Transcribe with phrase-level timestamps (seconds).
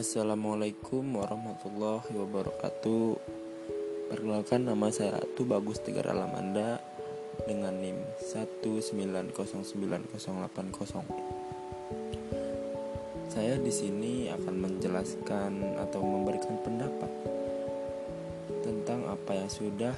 [0.00, 3.20] Assalamualaikum warahmatullahi wabarakatuh.
[4.08, 6.80] Perkenalkan nama saya Ratu Bagus Tegar Alamanda
[7.44, 8.00] Dengan NIM
[8.64, 9.76] 1909080
[13.28, 17.12] Saya di sini akan menjelaskan atau memberikan pendapat
[18.64, 19.92] Tentang apa yang sudah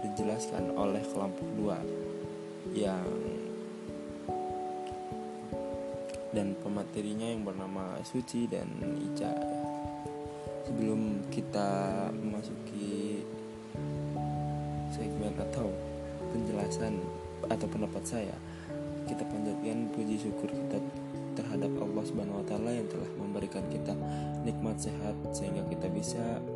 [0.00, 1.76] dijelaskan oleh kelompok
[2.72, 3.39] 2 Yang
[6.30, 8.70] dan pematerinya yang bernama Suci dan
[9.02, 9.32] Ica.
[10.66, 13.26] Sebelum kita memasuki
[14.94, 15.66] segmen atau
[16.30, 16.94] penjelasan
[17.50, 18.36] atau pendapat saya,
[19.10, 20.78] kita panjatkan puji syukur kita
[21.34, 23.94] terhadap Allah Subhanahu wa taala yang telah memberikan kita
[24.46, 26.49] nikmat sehat sehingga kita bisa bisa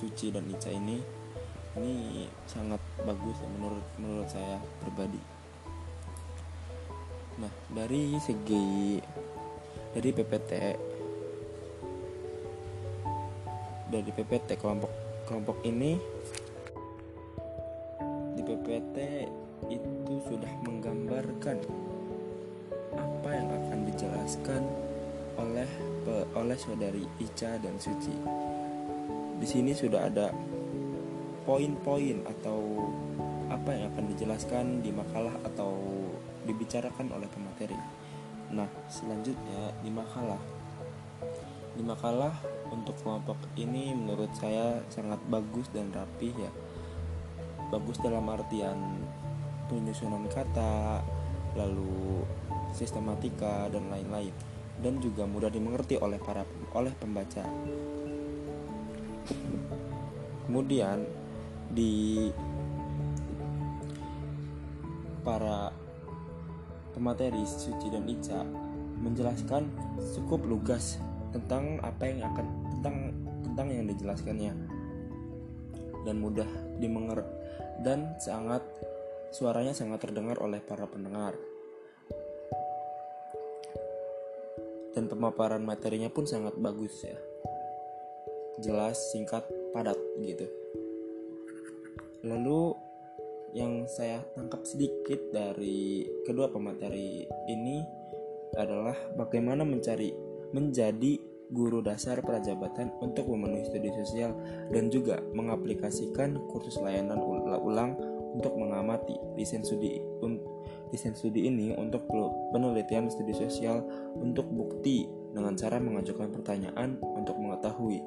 [0.00, 0.96] Suci dan Ica ini
[1.76, 5.20] ini sangat bagus ya menurut menurut saya pribadi.
[7.36, 8.96] Nah dari segi
[9.92, 10.52] dari PPT
[13.92, 14.90] dari PPT kelompok
[15.28, 16.00] kelompok ini
[18.50, 19.30] PPT
[19.70, 21.62] itu sudah menggambarkan
[22.98, 24.62] apa yang akan dijelaskan
[25.38, 25.70] oleh
[26.34, 28.39] oleh saudari Ica dan Suci.
[29.50, 30.30] Sini sudah ada
[31.42, 32.86] poin-poin atau
[33.50, 35.74] apa yang akan dijelaskan di makalah atau
[36.46, 37.74] dibicarakan oleh pemateri.
[38.54, 40.38] Nah, selanjutnya di makalah.
[41.74, 42.30] Di makalah
[42.70, 46.52] untuk kelompok ini menurut saya sangat bagus dan rapih ya
[47.74, 48.78] bagus dalam artian
[49.70, 51.02] penyusunan kata,
[51.54, 52.22] lalu
[52.74, 54.34] sistematika dan lain-lain
[54.78, 56.42] dan juga mudah dimengerti oleh para
[56.74, 57.46] oleh pembaca.
[60.46, 61.06] Kemudian
[61.70, 62.26] di
[65.22, 65.70] para
[66.90, 68.42] pemateri Suci dan Ica
[69.00, 69.70] menjelaskan
[70.18, 70.98] cukup lugas
[71.30, 72.46] tentang apa yang akan
[72.78, 72.96] tentang
[73.46, 74.52] tentang yang dijelaskannya
[76.02, 76.48] dan mudah
[76.82, 77.30] dimengerti
[77.80, 78.60] dan sangat
[79.30, 81.38] suaranya sangat terdengar oleh para pendengar.
[84.90, 87.29] Dan pemaparan materinya pun sangat bagus ya.
[88.60, 90.46] Jelas, singkat, padat gitu.
[92.24, 92.76] Lalu
[93.56, 97.82] yang saya tangkap sedikit dari kedua pemateri ini
[98.54, 100.14] adalah bagaimana mencari
[100.54, 101.18] menjadi
[101.50, 104.30] guru dasar prajabatan untuk memenuhi studi sosial
[104.70, 107.98] dan juga mengaplikasikan kursus layanan ulang
[108.30, 109.98] untuk mengamati desain studi
[110.94, 112.06] desain studi ini untuk
[112.54, 113.82] penelitian studi sosial
[114.14, 117.98] untuk bukti dengan cara mengajukan pertanyaan untuk mengetahui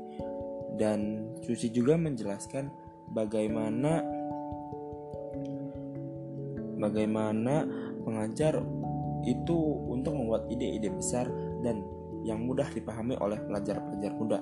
[0.78, 2.69] dan Susi juga menjelaskan
[3.13, 4.01] bagaimana
[6.81, 7.63] bagaimana
[8.03, 8.59] mengajar
[9.23, 9.56] itu
[9.88, 11.31] untuk membuat ide-ide besar
[11.63, 11.79] dan
[12.28, 14.39] yang mudah dipahami oleh pelajar-pelajar muda.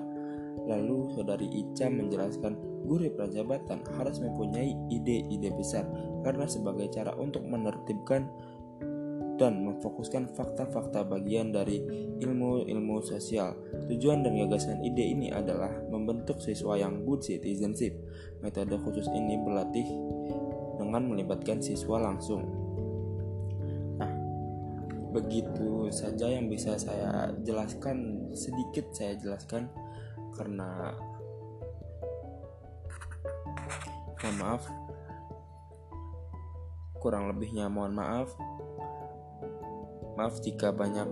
[0.62, 2.54] Lalu saudari Ica menjelaskan
[2.86, 5.86] guru prajabatan harus mempunyai ide-ide besar
[6.26, 8.26] karena sebagai cara untuk menertibkan
[9.40, 11.82] dan memfokuskan fakta-fakta bagian dari
[12.22, 13.58] ilmu-ilmu sosial.
[13.90, 15.72] Tujuan dan gagasan ide ini adalah
[16.02, 17.94] membentuk siswa yang good citizenship.
[18.42, 19.86] Metode khusus ini berlatih
[20.82, 22.62] dengan melibatkan siswa langsung
[25.12, 29.68] begitu saja yang bisa saya jelaskan sedikit saya jelaskan
[30.32, 30.96] karena
[34.24, 34.62] mohon maaf
[36.96, 38.32] kurang lebihnya mohon maaf
[40.16, 41.04] maaf jika banyak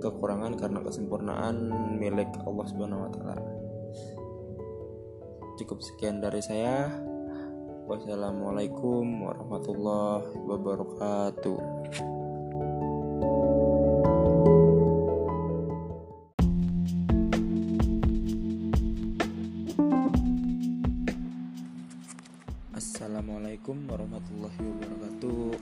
[0.00, 1.56] kekurangan karena kesempurnaan
[2.00, 3.44] milik Allah Subhanahu wa taala
[5.56, 6.88] cukup sekian dari saya.
[7.88, 11.58] Wassalamualaikum warahmatullahi wabarakatuh.
[22.72, 25.52] Assalamualaikum warahmatullahi wabarakatuh.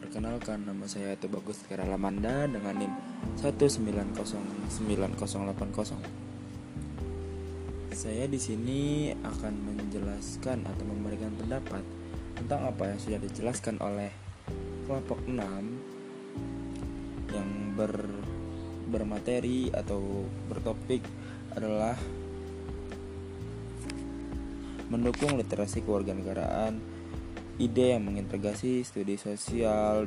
[0.00, 2.96] Perkenalkan nama saya itu Bagus Lamanda dengan NIM
[3.44, 6.25] 1909080
[8.06, 11.82] Saya di sini akan menjelaskan atau memberikan pendapat
[12.38, 14.14] tentang apa yang sudah dijelaskan oleh
[14.86, 15.34] kelompok 6
[17.34, 18.06] yang ber
[18.86, 21.02] bermateri atau bertopik
[21.58, 21.98] adalah
[24.86, 26.78] mendukung literasi kewarganegaraan,
[27.58, 30.06] ide yang mengintegrasi studi sosial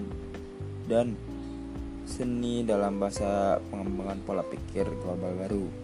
[0.87, 1.19] dan
[2.07, 5.78] seni dalam bahasa pengembangan pola pikir global baru.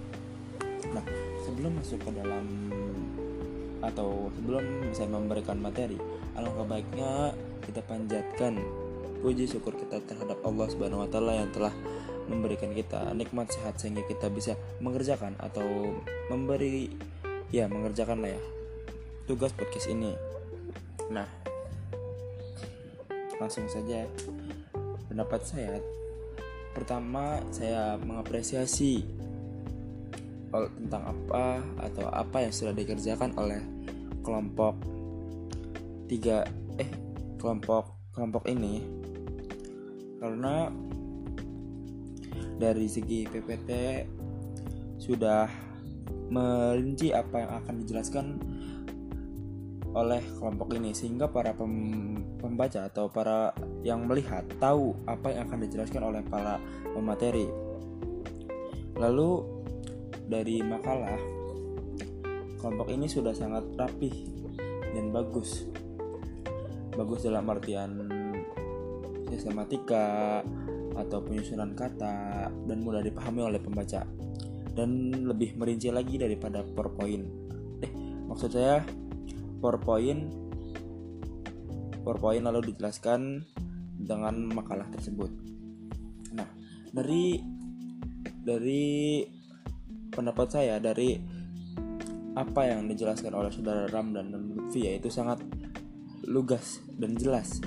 [1.55, 2.45] Sebelum masuk ke dalam
[3.79, 5.95] atau sebelum saya memberikan materi,
[6.35, 7.31] alangkah baiknya
[7.63, 8.59] kita panjatkan
[9.23, 11.71] puji syukur kita terhadap Allah Subhanahu wa taala yang telah
[12.27, 15.95] memberikan kita nikmat sehat sehingga kita bisa mengerjakan atau
[16.27, 16.91] memberi
[17.55, 18.41] ya mengerjakan lah ya
[19.23, 20.11] tugas podcast ini.
[21.07, 21.31] Nah,
[23.39, 24.03] langsung saja
[25.07, 25.79] pendapat saya
[26.75, 29.07] pertama saya mengapresiasi
[30.79, 33.61] tentang apa atau apa yang sudah dikerjakan oleh
[34.21, 34.75] kelompok
[36.05, 36.45] tiga
[36.77, 36.89] eh
[37.37, 38.81] kelompok kelompok ini
[40.21, 40.71] karena
[42.55, 43.69] dari segi PPT
[44.95, 45.45] sudah
[46.31, 48.25] merinci apa yang akan dijelaskan
[49.95, 56.03] oleh kelompok ini sehingga para pembaca atau para yang melihat tahu apa yang akan dijelaskan
[56.03, 56.59] oleh para
[56.91, 57.47] pemateri.
[58.99, 59.54] Lalu
[60.25, 61.17] dari makalah
[62.57, 64.13] kelompok ini sudah sangat rapih
[64.97, 65.69] dan bagus.
[66.95, 67.91] Bagus dalam artian
[69.29, 70.39] sistematika
[70.95, 74.07] atau penyusunan kata dan mudah dipahami oleh pembaca
[74.75, 77.25] dan lebih merinci lagi daripada PowerPoint.
[77.83, 77.91] Eh,
[78.31, 78.83] maksud saya
[79.59, 80.45] PowerPoint
[82.05, 83.41] PowerPoint lalu dijelaskan
[83.97, 85.31] dengan makalah tersebut.
[86.37, 86.47] Nah,
[86.93, 87.41] dari
[88.45, 89.25] dari
[90.15, 91.19] pendapat saya dari
[92.35, 95.43] apa yang dijelaskan oleh saudara Ram dan Lutfi yaitu sangat
[96.23, 97.59] lugas dan jelas,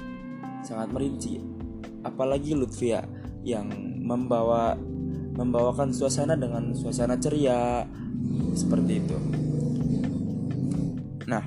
[0.65, 1.41] sangat merinci.
[2.03, 3.05] Apalagi Lutfia
[3.45, 3.69] yang
[4.01, 4.73] membawa
[5.39, 7.85] membawakan suasana dengan suasana ceria
[8.57, 9.19] seperti itu.
[11.29, 11.45] Nah,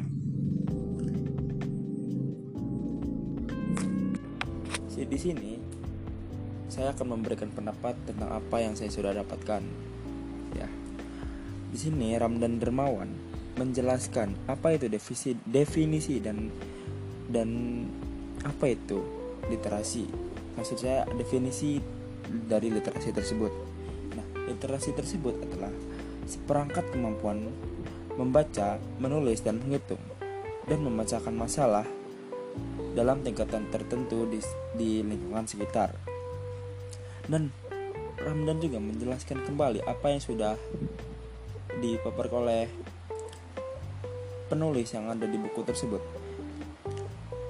[5.11, 5.59] di sini
[6.71, 9.90] saya akan memberikan pendapat tentang apa yang saya sudah dapatkan.
[11.71, 13.09] Di sini Ramdan Dermawan
[13.55, 16.51] menjelaskan apa itu definisi definisi dan
[17.31, 17.49] dan
[18.43, 18.99] apa itu
[19.47, 20.07] literasi.
[20.59, 21.79] Maksud saya definisi
[22.27, 23.53] dari literasi tersebut.
[24.15, 25.71] Nah, literasi tersebut adalah
[26.27, 27.47] seperangkat kemampuan
[28.19, 30.01] membaca, menulis dan menghitung
[30.67, 31.87] dan memecahkan masalah
[32.91, 34.39] dalam tingkatan tertentu di,
[34.75, 35.95] di lingkungan sekitar.
[37.27, 37.51] Dan
[38.19, 40.53] Ramdan juga menjelaskan kembali apa yang sudah
[41.79, 42.65] dipaparkan oleh
[44.51, 46.03] penulis yang ada di buku tersebut.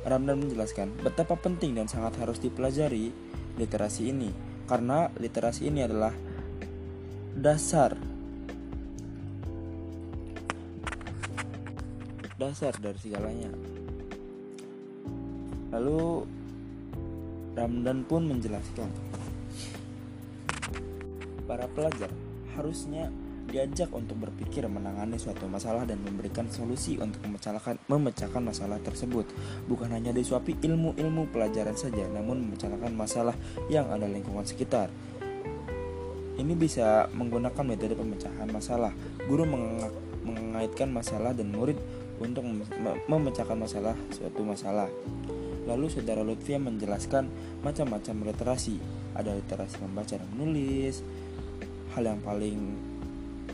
[0.05, 3.09] Ramdan menjelaskan betapa penting dan sangat harus dipelajari
[3.57, 4.29] literasi ini
[4.69, 6.13] karena literasi ini adalah
[7.37, 7.97] dasar
[12.41, 13.53] dasar dari segalanya.
[15.71, 16.25] Lalu
[17.53, 18.89] Ramdan pun menjelaskan
[21.45, 22.09] para pelajar
[22.57, 23.13] harusnya
[23.49, 29.25] diajak untuk berpikir menangani suatu masalah dan memberikan solusi untuk memecahkan, memecahkan masalah tersebut.
[29.65, 33.35] Bukan hanya disuapi ilmu-ilmu pelajaran saja, namun memecahkan masalah
[33.67, 34.93] yang ada lingkungan sekitar.
[36.37, 38.93] Ini bisa menggunakan metode pemecahan masalah.
[39.27, 39.45] Guru
[40.25, 41.77] mengaitkan masalah dan murid
[42.17, 42.45] untuk
[43.05, 44.89] memecahkan masalah suatu masalah.
[45.69, 47.29] Lalu saudara Lutfia menjelaskan
[47.61, 48.81] macam-macam literasi.
[49.13, 51.05] Ada literasi membaca dan menulis.
[51.93, 52.57] Hal yang paling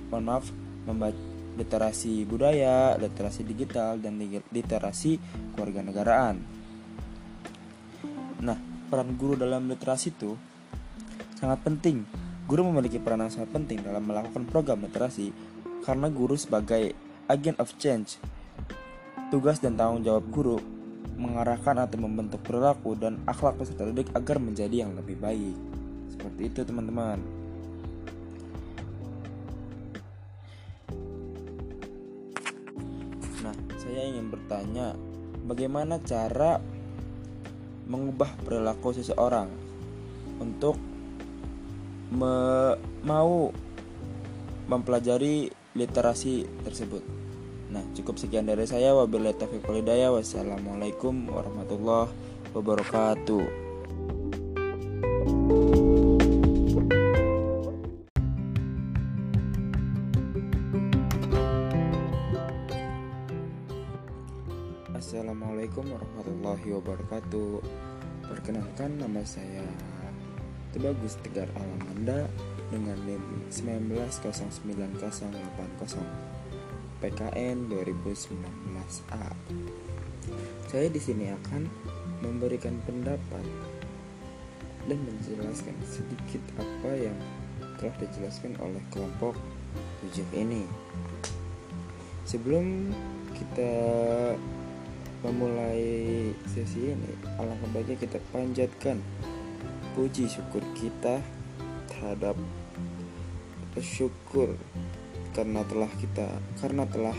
[0.10, 0.46] mohon maaf
[0.88, 4.22] membaca literasi budaya, literasi digital dan
[4.54, 5.18] literasi
[5.58, 6.36] keluarga negaraan.
[8.46, 10.38] Nah, peran guru dalam literasi itu
[11.34, 12.06] sangat penting.
[12.48, 15.34] Guru memiliki peran yang sangat penting dalam melakukan program literasi
[15.84, 16.94] karena guru sebagai
[17.28, 18.22] agent of change.
[19.28, 20.58] Tugas dan tanggung jawab guru
[21.18, 25.58] mengarahkan atau membentuk perilaku dan akhlak peserta didik agar menjadi yang lebih baik.
[26.14, 27.37] Seperti itu, teman-teman.
[33.98, 34.94] Saya ingin bertanya,
[35.50, 36.62] bagaimana cara
[37.90, 39.50] mengubah perilaku seseorang
[40.38, 40.78] untuk
[42.14, 43.50] me mau
[44.70, 47.02] mempelajari literasi tersebut?
[47.74, 48.94] Nah, cukup sekian dari saya.
[48.94, 50.14] Wabillahi taufiq walhidayah.
[50.14, 52.14] Wassalamualaikum warahmatullahi
[52.54, 53.67] wabarakatuh.
[66.88, 67.60] Wabarakatuh.
[68.32, 69.60] Perkenalkan nama saya
[70.72, 72.32] Tebagus Tegar Alamanda
[72.72, 73.20] dengan NIM
[73.52, 75.04] 190980.
[77.04, 79.36] PKN 2019A.
[80.72, 81.68] Saya di sini akan
[82.24, 83.44] memberikan pendapat
[84.88, 87.20] dan menjelaskan sedikit apa yang
[87.84, 89.36] telah dijelaskan oleh kelompok
[90.08, 90.64] tujuh ini.
[92.24, 92.96] Sebelum
[93.36, 93.76] kita
[95.28, 99.04] memulai sesi ini, alangkah baiknya kita panjatkan
[99.92, 101.20] puji syukur kita
[101.92, 102.40] terhadap
[103.76, 104.56] bersyukur
[105.36, 106.32] karena telah kita
[106.64, 107.18] karena telah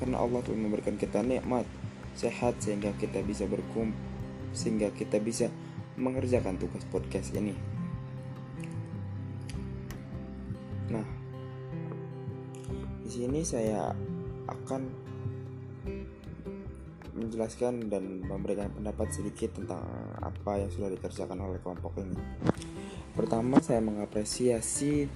[0.00, 1.68] karena Allah telah memberikan kita nikmat
[2.16, 3.94] sehat sehingga kita bisa berkumpul
[4.54, 5.50] sehingga kita bisa
[5.98, 7.52] mengerjakan tugas podcast ini.
[10.94, 11.06] Nah,
[13.02, 13.90] di sini saya
[14.46, 15.03] akan
[17.14, 19.82] menjelaskan dan memberikan pendapat sedikit tentang
[20.18, 22.18] apa yang sudah dikerjakan oleh kelompok ini.
[23.14, 25.06] Pertama, saya mengapresiasi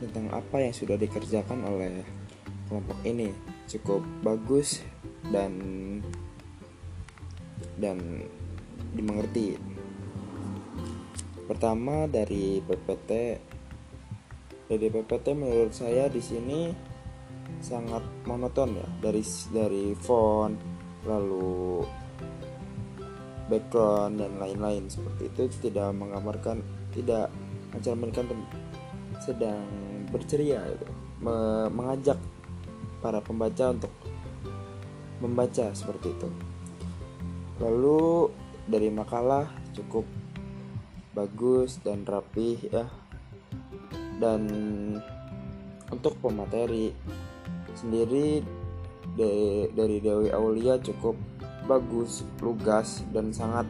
[0.00, 2.02] tentang apa yang sudah dikerjakan oleh
[2.66, 3.30] kelompok ini
[3.68, 4.80] cukup bagus
[5.28, 5.52] dan
[7.76, 8.24] dan
[8.96, 9.60] dimengerti.
[11.46, 13.10] Pertama dari PPT
[14.72, 16.72] dari PPT menurut saya di sini
[17.60, 19.20] sangat monoton ya dari
[19.52, 20.71] dari font
[21.02, 21.82] lalu
[23.50, 26.62] background dan lain-lain seperti itu tidak menggambarkan
[26.94, 27.28] tidak
[27.74, 28.28] mencerminkan
[29.18, 29.64] sedang
[30.12, 30.86] berceria gitu,
[31.24, 32.18] me mengajak
[33.00, 33.92] para pembaca untuk
[35.18, 36.28] membaca seperti itu.
[37.62, 38.30] Lalu
[38.66, 40.04] dari makalah cukup
[41.12, 42.88] bagus dan rapih ya
[44.16, 44.42] dan
[45.92, 46.94] untuk pemateri
[47.76, 48.40] sendiri
[49.16, 51.14] dari, dari Dewi Aulia cukup
[51.66, 53.66] bagus, lugas dan sangat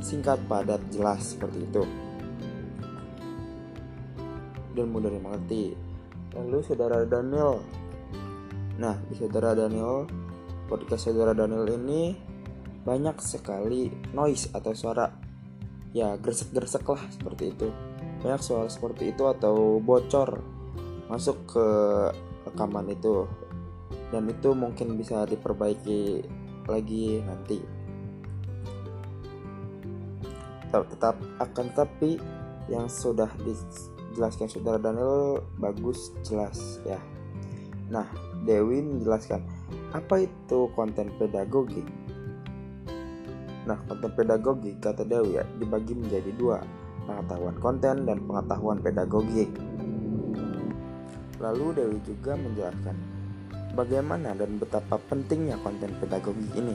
[0.00, 1.82] singkat, padat, jelas seperti itu.
[4.72, 5.74] Dan mudah dimengerti.
[6.38, 7.58] Lalu saudara Daniel,
[8.78, 10.06] nah di saudara Daniel
[10.70, 12.14] podcast saudara Daniel ini
[12.84, 15.08] banyak sekali noise atau suara.
[15.96, 17.68] Ya gresek-gresek lah seperti itu.
[18.22, 20.44] Banyak suara seperti itu atau bocor
[21.08, 21.66] masuk ke
[22.44, 23.24] rekaman itu
[24.08, 26.24] dan itu mungkin bisa diperbaiki
[26.68, 27.58] lagi nanti.
[30.68, 32.20] Tetap, tetap akan tapi
[32.68, 37.00] yang sudah dijelaskan saudara Daniel bagus jelas ya.
[37.88, 38.04] Nah
[38.44, 39.40] Dewi menjelaskan
[39.96, 41.80] apa itu konten pedagogi?
[43.68, 46.56] Nah, konten pedagogi kata Dewi ya, dibagi menjadi dua,
[47.04, 49.52] pengetahuan konten dan pengetahuan pedagogik.
[51.36, 52.96] Lalu Dewi juga menjelaskan
[53.78, 56.74] bagaimana dan betapa pentingnya konten pedagogi ini.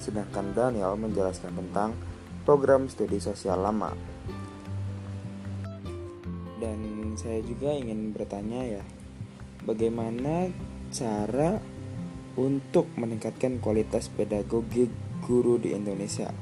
[0.00, 1.92] Sedangkan Daniel menjelaskan tentang
[2.48, 3.92] program studi sosial lama.
[6.56, 8.82] Dan saya juga ingin bertanya ya,
[9.68, 10.48] bagaimana
[10.88, 11.60] cara
[12.40, 14.88] untuk meningkatkan kualitas pedagogik
[15.28, 16.32] guru di Indonesia.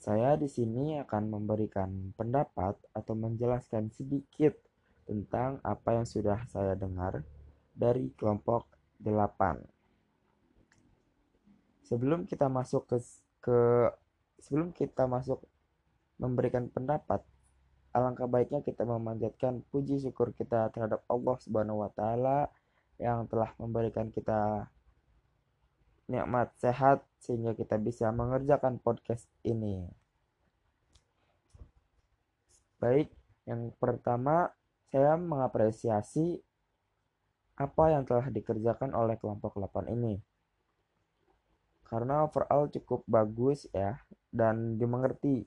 [0.00, 4.56] Saya di sini akan memberikan pendapat atau menjelaskan sedikit
[5.04, 7.20] tentang apa yang sudah saya dengar
[7.76, 8.64] dari kelompok
[9.04, 9.60] 8.
[11.84, 12.96] Sebelum kita masuk ke,
[13.44, 13.58] ke
[14.40, 15.44] sebelum kita masuk
[16.16, 17.20] memberikan pendapat
[17.92, 22.48] alangkah baiknya kita memanjatkan puji syukur kita terhadap Allah Subhanahu wa taala
[22.96, 24.64] yang telah memberikan kita
[26.08, 29.84] nikmat sehat sehingga kita bisa mengerjakan podcast ini.
[32.80, 33.12] Baik,
[33.44, 34.48] yang pertama
[34.88, 36.40] saya mengapresiasi
[37.60, 40.16] apa yang telah dikerjakan oleh kelompok 8 ini.
[41.84, 44.00] Karena overall cukup bagus ya
[44.32, 45.44] dan dimengerti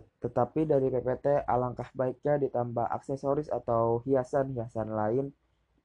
[0.00, 5.26] tetapi dari PPT alangkah baiknya ditambah aksesoris atau hiasan-hiasan lain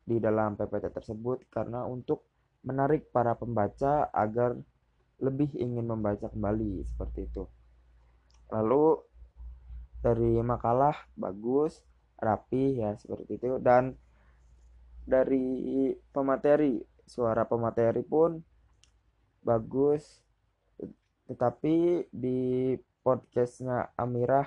[0.08, 2.26] di dalam PPT tersebut karena untuk
[2.64, 4.56] menarik para pembaca agar
[5.20, 7.44] lebih ingin membaca kembali seperti itu.
[8.52, 9.00] Lalu
[10.00, 11.84] dari makalah bagus,
[12.20, 13.96] rapi ya seperti itu dan
[15.08, 18.38] dari pemateri suara pemateri pun
[19.42, 20.22] bagus
[21.32, 24.46] tetapi di podcastnya Amirah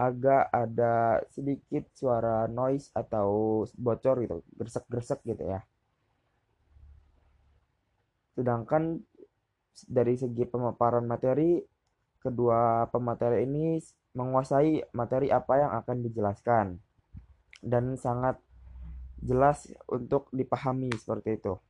[0.00, 5.60] agak ada sedikit suara noise atau bocor gitu, gresek-gresek gitu ya.
[8.40, 8.96] Sedangkan
[9.84, 11.60] dari segi pemaparan materi,
[12.24, 13.76] kedua pemateri ini
[14.16, 16.66] menguasai materi apa yang akan dijelaskan
[17.60, 18.40] dan sangat
[19.20, 21.60] jelas untuk dipahami seperti itu.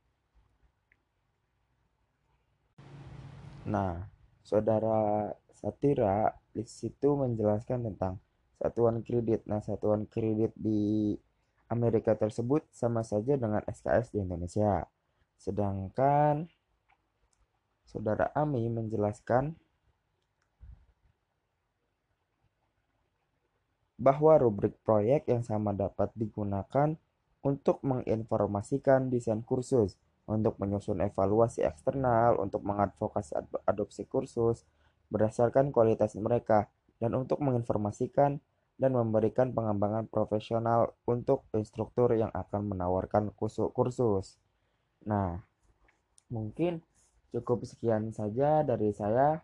[3.67, 4.07] Nah,
[4.39, 8.23] saudara Satira di situ menjelaskan tentang
[8.55, 9.43] satuan kredit.
[9.43, 11.19] Nah, satuan kredit di
[11.67, 14.87] Amerika tersebut sama saja dengan SKS di Indonesia.
[15.35, 16.47] Sedangkan
[17.91, 19.59] saudara Ami menjelaskan
[23.99, 26.95] bahwa rubrik proyek yang sama dapat digunakan
[27.43, 33.35] untuk menginformasikan desain kursus, untuk menyusun evaluasi eksternal, untuk mengadvokasi
[33.67, 34.63] adopsi kursus
[35.11, 36.71] berdasarkan kualitas mereka,
[37.03, 38.39] dan untuk menginformasikan
[38.79, 44.41] dan memberikan pengembangan profesional untuk instruktur yang akan menawarkan kursus.
[45.05, 45.45] Nah,
[46.31, 46.81] mungkin
[47.31, 49.39] cukup sekian saja dari saya.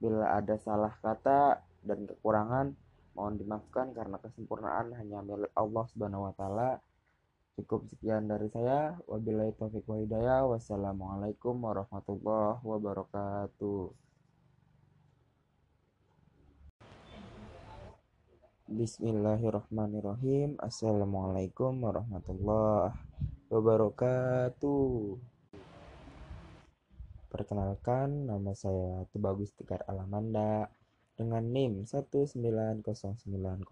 [0.00, 2.72] Bila ada salah kata dan kekurangan,
[3.12, 6.80] mohon dimaafkan karena kesempurnaan hanya milik Allah Subhanahu wa taala.
[7.60, 8.96] Cukup sekian dari saya.
[9.04, 10.48] Wabillahi taufiq wa hidayah.
[10.48, 13.92] Wassalamualaikum warahmatullahi wabarakatuh.
[18.70, 20.56] Bismillahirrahmanirrahim.
[20.56, 22.96] Assalamualaikum warahmatullahi
[23.52, 25.29] wabarakatuh.
[27.30, 30.66] Perkenalkan, nama saya Tubagus Tegar Alamanda
[31.14, 33.70] dengan NIM 1909080.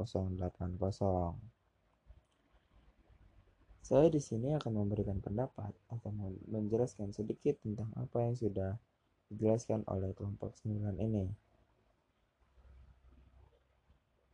[3.83, 6.15] Saya di sini akan memberikan pendapat atau
[6.47, 8.79] menjelaskan sedikit tentang apa yang sudah
[9.27, 11.27] dijelaskan oleh kelompok 9 ini.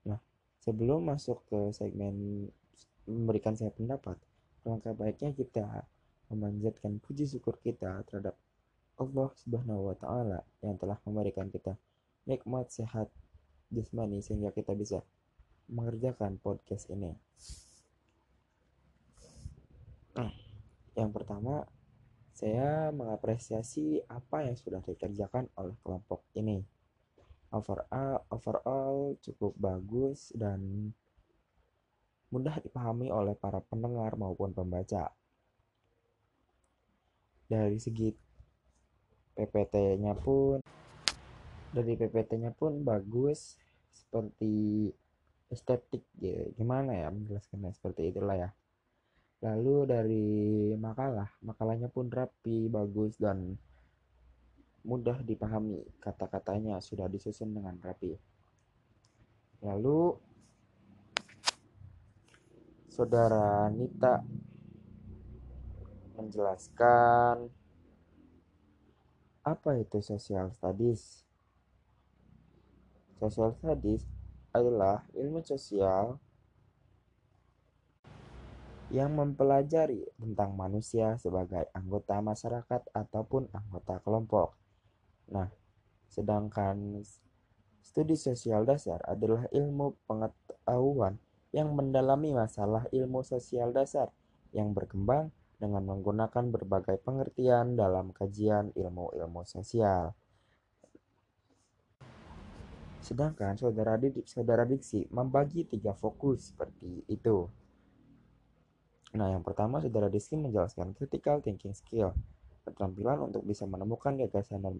[0.04, 0.20] Nah,
[0.60, 2.44] sebelum masuk ke segmen
[3.08, 4.20] memberikan saya pendapat,
[4.68, 5.88] langkah baiknya kita
[6.28, 8.37] memanjatkan puji syukur kita terhadap
[8.94, 11.74] Allah Subhanahu wa taala yang telah memberikan kita
[12.24, 13.11] nikmat sehat
[13.74, 15.02] jasmani sehingga kita bisa
[15.66, 17.16] mengerjakan podcast ini.
[20.14, 20.30] Nah,
[20.94, 21.66] yang pertama,
[22.35, 26.62] saya mengapresiasi apa yang sudah dikerjakan oleh kelompok ini.
[27.54, 30.90] Overall, overall cukup bagus dan
[32.35, 35.14] mudah dipahami oleh para pendengar maupun pembaca.
[37.46, 38.23] Dari segi
[39.34, 40.62] PPT-nya pun
[41.74, 43.58] dari PPT-nya pun bagus
[43.90, 44.88] seperti
[45.50, 48.50] estetik ya gimana ya menjelaskannya seperti itulah ya
[49.44, 50.28] Lalu dari
[50.80, 53.60] makalah, makalahnya pun rapi, bagus, dan
[54.88, 55.84] mudah dipahami.
[56.00, 58.16] Kata-katanya sudah disusun dengan rapi.
[59.60, 60.16] Lalu
[62.88, 64.24] Saudara Nita
[66.16, 67.52] menjelaskan
[69.44, 71.20] apa itu social studies.
[73.20, 74.09] Social studies
[74.50, 76.16] adalah ilmu sosial
[78.88, 84.57] yang mempelajari tentang manusia sebagai anggota masyarakat ataupun anggota kelompok.
[85.28, 85.52] Nah,
[86.09, 87.04] sedangkan
[87.85, 91.20] studi sosial dasar adalah ilmu pengetahuan
[91.52, 94.09] yang mendalami masalah ilmu sosial dasar
[94.57, 100.12] yang berkembang dengan menggunakan berbagai pengertian dalam kajian ilmu-ilmu sosial.
[103.00, 107.48] Sedangkan saudara didik, saudara diksi membagi tiga fokus seperti itu.
[109.14, 112.16] Nah, yang pertama saudara Rizky menjelaskan critical thinking skill,
[112.66, 114.74] keterampilan untuk bisa menemukan gagasan dan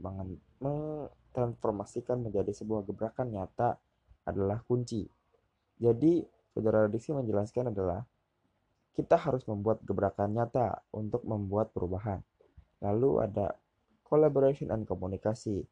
[0.59, 3.79] mentransformasikan menjadi sebuah gebrakan nyata
[4.27, 5.07] adalah kunci.
[5.79, 8.03] Jadi, saudara Rizky menjelaskan adalah
[8.95, 12.23] kita harus membuat gebrakan nyata untuk membuat perubahan.
[12.79, 13.59] Lalu ada
[14.07, 15.67] collaboration and komunikasi,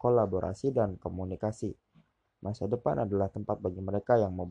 [0.00, 1.76] kolaborasi dan komunikasi.
[2.40, 4.48] Masa depan adalah tempat bagi mereka yang mau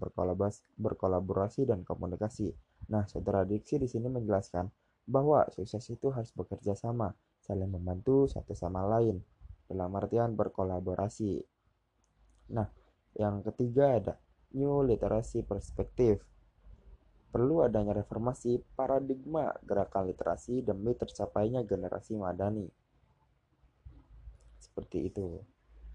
[0.77, 2.53] berkolaborasi dan komunikasi.
[2.93, 4.69] Nah, saudara Diksi di sini menjelaskan
[5.09, 7.09] bahwa sukses itu harus bekerja sama,
[7.41, 9.17] saling membantu satu sama lain,
[9.65, 11.41] dalam artian berkolaborasi.
[12.53, 12.69] Nah,
[13.17, 14.13] yang ketiga ada
[14.53, 16.21] new literasi perspektif.
[17.29, 22.65] Perlu adanya reformasi paradigma gerakan literasi demi tercapainya generasi madani.
[24.57, 25.37] Seperti itu.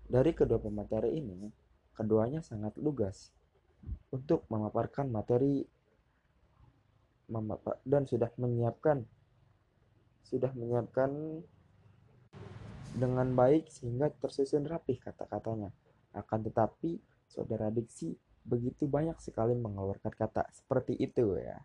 [0.04, 1.50] Dari kedua pemateri ini,
[1.96, 3.34] keduanya sangat lugas
[4.14, 5.64] untuk memaparkan materi
[7.88, 9.00] dan sudah menyiapkan
[10.24, 11.40] sudah menyiapkan
[12.96, 15.70] dengan baik sehingga tersusun rapih kata-katanya.
[16.14, 16.96] Akan tetapi
[17.28, 21.64] saudara diksi begitu banyak sekali mengeluarkan kata seperti itu ya.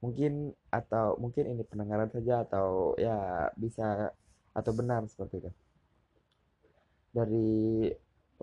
[0.00, 4.12] Mungkin atau mungkin ini pendengaran saja atau ya bisa
[4.56, 5.50] atau benar seperti itu.
[7.12, 7.48] Dari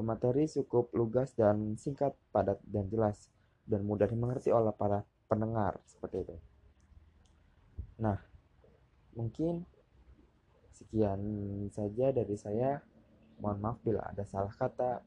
[0.02, 3.30] materi cukup lugas dan singkat padat dan jelas
[3.70, 6.36] dan mudah dimengerti oleh para pendengar seperti itu.
[8.02, 8.18] Nah
[9.18, 9.66] mungkin
[10.74, 11.22] sekian
[11.74, 12.82] saja dari saya.
[13.42, 15.02] Mohon maaf bila ada salah kata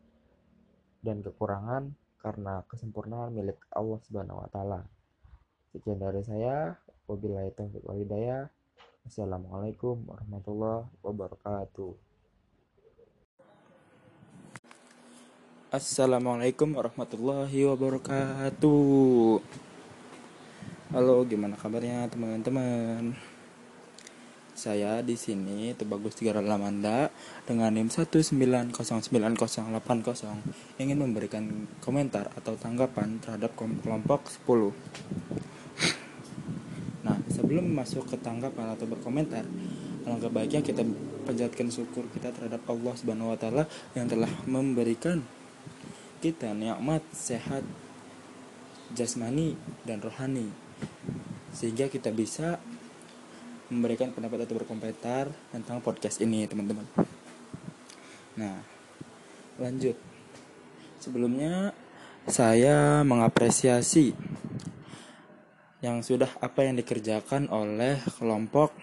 [0.98, 1.94] dan kekurangan
[2.26, 4.82] karena kesempurnaan milik Allah Subhanahu wa taala.
[5.70, 6.74] Sekian dari saya.
[7.06, 8.50] Wabillahi taufiq wal hidayah.
[9.06, 11.94] Assalamualaikum warahmatullahi wabarakatuh.
[15.70, 19.38] Assalamualaikum warahmatullahi wabarakatuh.
[20.90, 23.14] Halo, gimana kabarnya teman-teman?
[24.56, 27.12] Saya di sini Tebagus Tiga Lamanda
[27.44, 28.72] dengan NIM 1909080
[30.80, 34.72] ingin memberikan komentar atau tanggapan terhadap kelompok 10.
[37.04, 39.44] Nah, sebelum masuk ke tanggapan atau berkomentar,
[40.08, 40.88] alangkah baiknya kita
[41.28, 45.20] panjatkan syukur kita terhadap Allah Subhanahu wa taala yang telah memberikan
[46.24, 47.60] kita nikmat sehat
[48.96, 49.52] jasmani
[49.84, 50.48] dan rohani
[51.52, 52.56] sehingga kita bisa
[53.66, 56.86] memberikan pendapat atau berkomentar tentang podcast ini teman-teman.
[58.38, 58.56] Nah
[59.58, 59.96] lanjut.
[61.02, 61.70] Sebelumnya
[62.26, 64.10] saya mengapresiasi
[65.84, 68.74] yang sudah apa yang dikerjakan oleh kelompok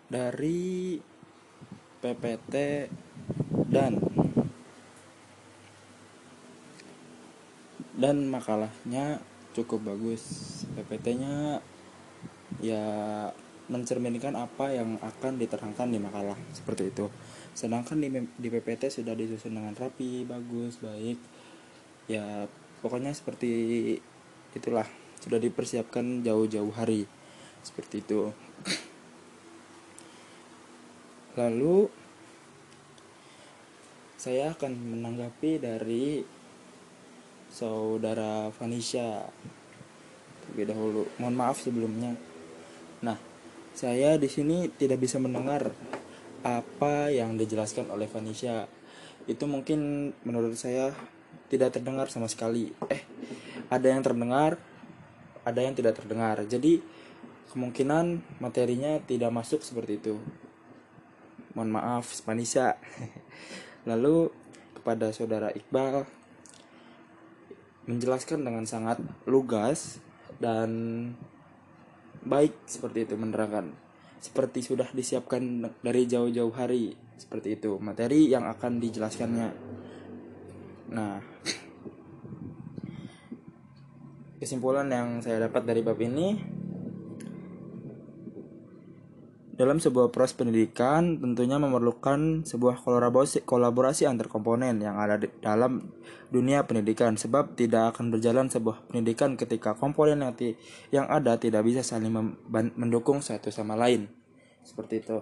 [0.10, 0.98] Dari
[2.00, 2.54] PPT
[3.70, 4.09] dan
[8.00, 9.20] dan makalahnya
[9.52, 10.24] cukup bagus.
[10.80, 11.60] PPT-nya
[12.64, 12.86] ya
[13.70, 17.12] mencerminkan apa yang akan diterangkan di makalah seperti itu.
[17.54, 18.08] Sedangkan di,
[18.40, 21.20] di PPT sudah disusun dengan rapi bagus baik.
[22.08, 22.48] Ya
[22.80, 23.52] pokoknya seperti
[24.56, 24.88] itulah.
[25.20, 27.04] Sudah dipersiapkan jauh-jauh hari.
[27.62, 28.32] Seperti itu.
[31.36, 31.92] Lalu
[34.20, 36.24] saya akan menanggapi dari
[37.50, 39.26] saudara Vanisha
[40.50, 41.02] terlebih dahulu.
[41.22, 42.14] Mohon maaf sebelumnya.
[43.06, 43.18] Nah,
[43.72, 45.72] saya di sini tidak bisa mendengar
[46.44, 48.68] apa yang dijelaskan oleh Vanisha.
[49.30, 50.92] Itu mungkin menurut saya
[51.48, 52.76] tidak terdengar sama sekali.
[52.92, 53.04] Eh,
[53.70, 54.58] ada yang terdengar,
[55.48, 56.44] ada yang tidak terdengar.
[56.44, 56.82] Jadi
[57.56, 60.20] kemungkinan materinya tidak masuk seperti itu.
[61.56, 62.76] Mohon maaf, Vanisha.
[63.90, 64.30] Lalu
[64.76, 66.19] kepada saudara Iqbal
[67.88, 70.04] menjelaskan dengan sangat lugas
[70.42, 70.70] dan
[72.26, 73.72] baik seperti itu menerangkan.
[74.20, 77.80] Seperti sudah disiapkan dari jauh-jauh hari seperti itu.
[77.80, 79.50] Materi yang akan dijelaskannya.
[80.92, 81.20] Nah
[84.44, 86.59] kesimpulan yang saya dapat dari bab ini
[89.60, 95.84] Dalam sebuah proses pendidikan tentunya memerlukan sebuah kolaborasi, kolaborasi antar komponen yang ada di dalam
[96.32, 100.32] dunia pendidikan sebab tidak akan berjalan sebuah pendidikan ketika komponen yang,
[100.96, 102.40] yang ada tidak bisa saling
[102.80, 104.08] mendukung satu sama lain.
[104.64, 105.20] Seperti itu.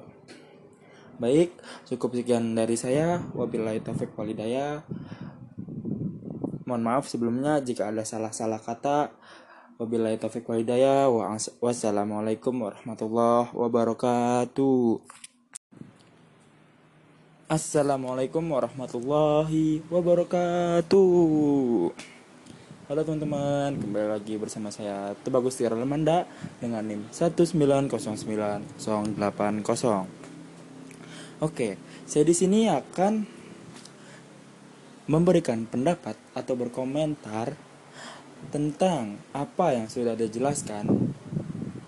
[1.17, 1.57] Baik,
[1.89, 3.17] cukup sekian dari saya.
[3.33, 4.85] Wabillahi taufik walidaya.
[6.69, 9.17] Mohon maaf sebelumnya jika ada salah-salah kata.
[9.77, 11.05] Wabillahi taufiq wa hidayah.
[11.61, 14.97] Wassalamualaikum warahmatullahi wabarakatuh.
[17.45, 21.05] Assalamualaikum warahmatullahi wabarakatuh.
[22.89, 26.25] Halo teman-teman, kembali lagi bersama saya Tebagus Tiara Lemanda
[26.57, 28.81] dengan NIM 1909080.
[31.45, 31.77] Oke,
[32.09, 33.29] saya di sini akan
[35.05, 37.66] memberikan pendapat atau berkomentar
[38.49, 40.87] tentang apa yang sudah dijelaskan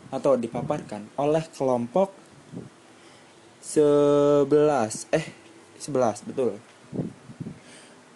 [0.09, 2.11] atau dipaparkan oleh kelompok
[3.61, 4.49] 11
[5.13, 5.25] eh
[5.79, 6.57] 11 betul.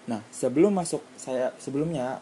[0.03, 2.19] Nah, sebelum masuk saya sebelumnya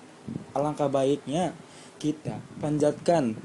[0.53, 1.55] alangkah baiknya
[1.97, 3.37] kita panjatkan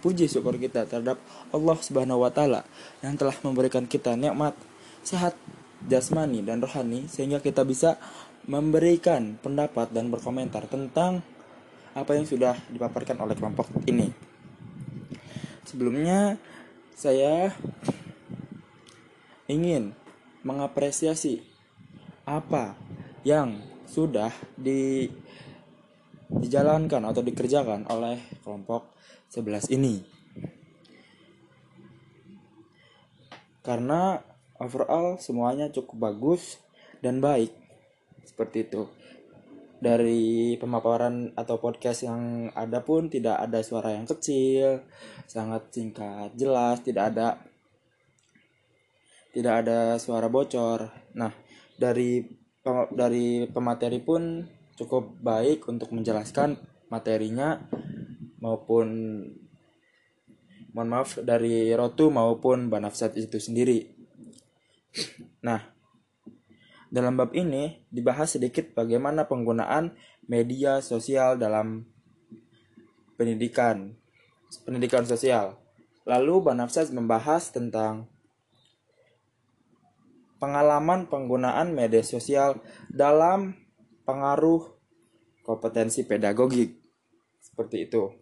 [0.00, 1.16] puji syukur kita terhadap
[1.52, 2.64] Allah Subhanahu wa taala
[3.00, 4.52] yang telah memberikan kita nikmat
[5.04, 5.36] sehat
[5.84, 8.00] jasmani dan rohani sehingga kita bisa
[8.44, 11.24] memberikan pendapat dan berkomentar tentang
[11.94, 14.10] apa yang sudah dipaparkan oleh kelompok ini.
[15.62, 16.36] Sebelumnya,
[16.94, 17.54] saya
[19.46, 19.94] ingin
[20.42, 21.40] mengapresiasi
[22.26, 22.74] apa
[23.22, 25.06] yang sudah di,
[26.28, 28.90] dijalankan atau dikerjakan oleh kelompok
[29.30, 30.02] 11 ini.
[33.64, 34.20] Karena
[34.60, 36.60] overall semuanya cukup bagus
[37.00, 37.54] dan baik
[38.24, 38.88] seperti itu
[39.84, 44.80] dari pemaparan atau podcast yang ada pun tidak ada suara yang kecil
[45.28, 47.36] sangat singkat jelas tidak ada
[49.36, 51.36] tidak ada suara bocor nah
[51.76, 52.24] dari
[52.96, 54.40] dari pemateri pun
[54.72, 56.56] cukup baik untuk menjelaskan
[56.88, 57.60] materinya
[58.40, 58.88] maupun
[60.74, 63.94] mohon maaf dari Rotu maupun Banafsat itu sendiri.
[65.46, 65.73] Nah,
[66.94, 69.98] dalam bab ini dibahas sedikit bagaimana penggunaan
[70.30, 71.82] media sosial dalam
[73.18, 73.98] pendidikan
[74.62, 75.58] pendidikan sosial.
[76.06, 78.06] Lalu Banafsat membahas tentang
[80.38, 83.58] pengalaman penggunaan media sosial dalam
[84.06, 84.78] pengaruh
[85.42, 86.78] kompetensi pedagogik.
[87.42, 88.14] Seperti itu.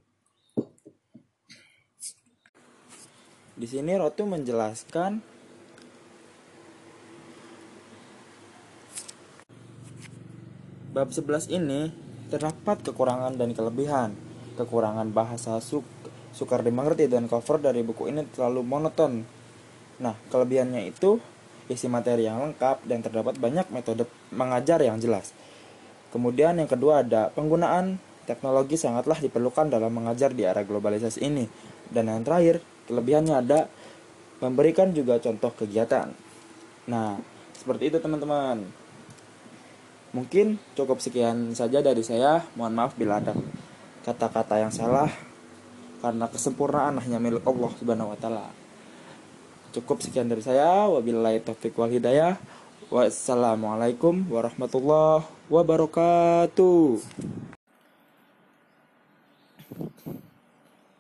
[3.53, 5.32] Di sini Rotu menjelaskan
[10.93, 11.91] bab 11 ini
[12.29, 14.13] terdapat kekurangan dan kelebihan.
[14.61, 15.85] Kekurangan bahasa suk
[16.33, 19.25] sukar dimengerti dan cover dari buku ini terlalu monoton.
[20.01, 21.21] Nah, kelebihannya itu
[21.69, 25.33] isi materi yang lengkap dan terdapat banyak metode mengajar yang jelas.
[26.13, 27.97] Kemudian yang kedua ada penggunaan
[28.29, 31.49] teknologi sangatlah diperlukan dalam mengajar di era globalisasi ini.
[31.93, 33.71] Dan yang terakhir, Kelebihannya ada
[34.43, 36.11] memberikan juga contoh kegiatan.
[36.91, 37.15] Nah,
[37.55, 38.82] seperti itu teman-teman.
[40.13, 42.45] Mungkin cukup sekian saja dari saya.
[42.57, 43.33] Mohon maaf bila ada
[44.05, 45.09] kata-kata yang salah
[46.05, 48.47] karena kesempurnaan hanya milik Allah Subhanahu wa taala.
[49.73, 50.85] Cukup sekian dari saya.
[50.93, 52.37] Wabillahi taufik wal hidayah.
[52.93, 57.01] Wassalamualaikum warahmatullahi wabarakatuh.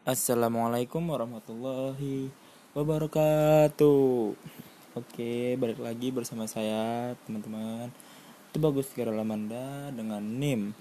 [0.03, 2.27] Assalamualaikum warahmatullahi
[2.75, 4.35] wabarakatuh
[4.99, 7.87] Oke balik lagi bersama saya teman-teman
[8.53, 10.77] Itu bagus sekali Lamanda dengan NIM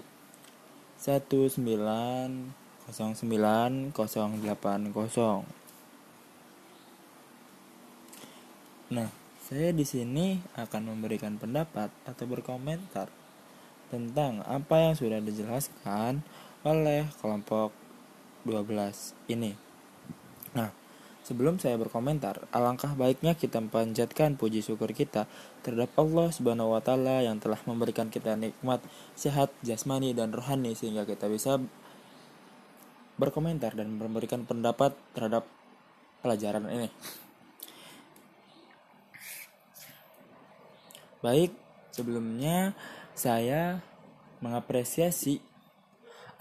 [1.00, 2.92] 1909080
[8.92, 9.08] Nah
[9.40, 13.08] saya di sini akan memberikan pendapat atau berkomentar
[13.88, 16.20] tentang apa yang sudah dijelaskan
[16.64, 17.72] oleh kelompok
[18.44, 19.56] 12 ini.
[20.52, 20.72] Nah,
[21.22, 25.30] sebelum saya berkomentar, alangkah baiknya kita panjatkan puji syukur kita
[25.62, 28.82] terhadap Allah Subhanahu wa taala yang telah memberikan kita nikmat
[29.14, 31.62] sehat jasmani dan rohani sehingga kita bisa
[33.16, 35.46] berkomentar dan memberikan pendapat terhadap
[36.26, 36.90] pelajaran ini.
[41.22, 41.54] Baik,
[41.94, 42.74] sebelumnya
[43.14, 43.78] saya
[44.42, 45.38] mengapresiasi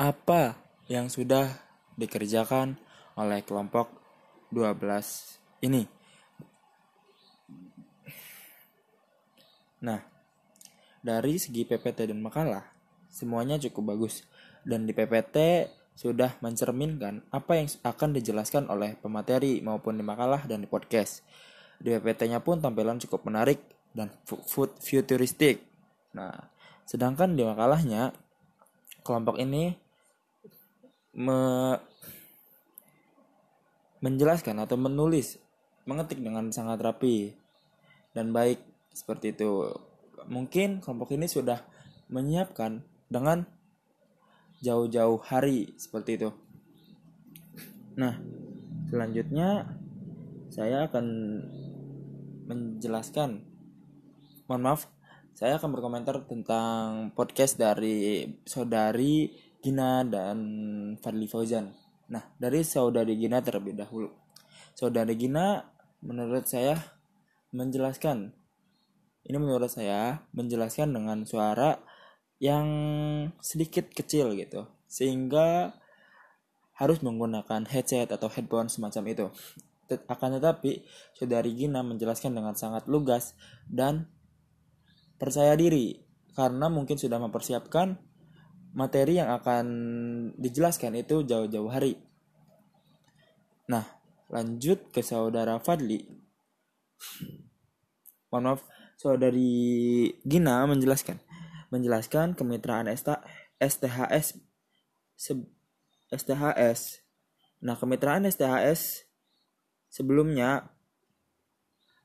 [0.02, 0.58] apa
[0.90, 1.54] yang sudah
[1.94, 2.82] dikerjakan
[3.14, 4.01] oleh kelompok
[4.52, 5.88] 12 ini.
[9.82, 9.98] Nah,
[11.02, 12.70] dari segi PPT dan makalah,
[13.10, 14.22] semuanya cukup bagus.
[14.62, 15.66] Dan di PPT
[15.98, 21.26] sudah mencerminkan apa yang akan dijelaskan oleh pemateri maupun di makalah dan di podcast.
[21.82, 23.58] Di PPT-nya pun tampilan cukup menarik
[23.92, 25.66] dan futuristik.
[26.14, 26.32] Nah,
[26.86, 28.14] sedangkan di makalahnya
[29.02, 29.74] kelompok ini
[31.18, 31.40] me
[34.02, 35.38] menjelaskan atau menulis
[35.86, 37.34] mengetik dengan sangat rapi
[38.14, 38.62] dan baik
[38.92, 39.72] seperti itu.
[40.30, 41.62] Mungkin kelompok ini sudah
[42.12, 43.48] menyiapkan dengan
[44.62, 46.30] jauh-jauh hari seperti itu.
[47.98, 48.22] Nah,
[48.94, 49.66] selanjutnya
[50.54, 51.06] saya akan
[52.46, 53.42] menjelaskan
[54.46, 54.92] mohon maaf,
[55.32, 59.32] saya akan berkomentar tentang podcast dari saudari
[59.64, 60.38] Gina dan
[61.00, 61.72] Fadli Fauzan.
[62.12, 64.12] Nah, dari saudari Gina terlebih dahulu.
[64.76, 65.64] Saudari Gina
[66.04, 66.76] menurut saya
[67.56, 68.36] menjelaskan
[69.22, 71.78] ini menurut saya menjelaskan dengan suara
[72.42, 72.68] yang
[73.38, 75.78] sedikit kecil gitu sehingga
[76.74, 79.26] harus menggunakan headset atau headphone semacam itu
[80.10, 80.82] akan tetapi
[81.14, 83.38] saudari Gina menjelaskan dengan sangat lugas
[83.70, 84.10] dan
[85.22, 86.02] percaya diri
[86.34, 88.00] karena mungkin sudah mempersiapkan
[88.72, 89.66] materi yang akan
[90.40, 92.00] dijelaskan itu jauh-jauh hari.
[93.68, 93.84] Nah,
[94.32, 96.00] lanjut ke saudara Fadli.
[98.32, 98.62] Mohon maaf,
[98.96, 101.20] saudari Gina menjelaskan
[101.72, 104.40] menjelaskan kemitraan STHS
[106.12, 106.80] STHS.
[107.64, 109.08] Nah, kemitraan STHS
[109.88, 110.72] sebelumnya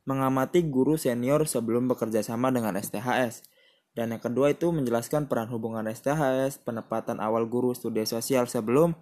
[0.06, 3.42] mengamati guru senior sebelum bekerja sama dengan STHS
[3.96, 8.92] dan yang kedua itu menjelaskan peran hubungan STHS, penempatan awal guru studi sosial sebelum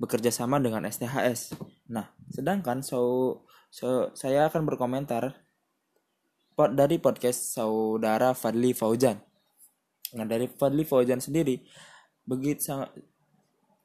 [0.00, 1.60] bekerja sama dengan STHS.
[1.92, 5.36] Nah, sedangkan so, so saya akan berkomentar
[6.56, 9.20] dari podcast saudara Fadli Fauzan.
[10.16, 11.56] Nah dari Fadli Fauzan sendiri
[12.28, 12.92] begitu sangat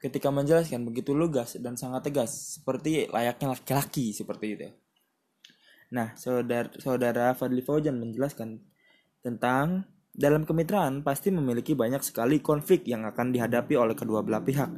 [0.03, 4.67] ketika menjelaskan begitu lugas dan sangat tegas seperti layaknya laki-laki seperti itu.
[5.95, 8.59] Nah saudara saudara Fadli Fauzan menjelaskan
[9.23, 14.71] tentang dalam kemitraan pasti memiliki banyak sekali konflik yang akan dihadapi oleh kedua belah pihak.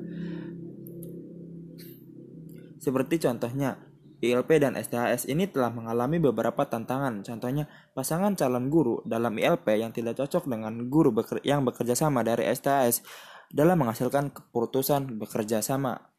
[2.81, 3.77] Seperti contohnya,
[4.17, 7.21] ILP dan STHS ini telah mengalami beberapa tantangan.
[7.21, 12.25] Contohnya, pasangan calon guru dalam ILP yang tidak cocok dengan guru beker yang bekerja sama
[12.25, 13.05] dari STHS
[13.53, 16.17] dalam menghasilkan keputusan bekerja sama.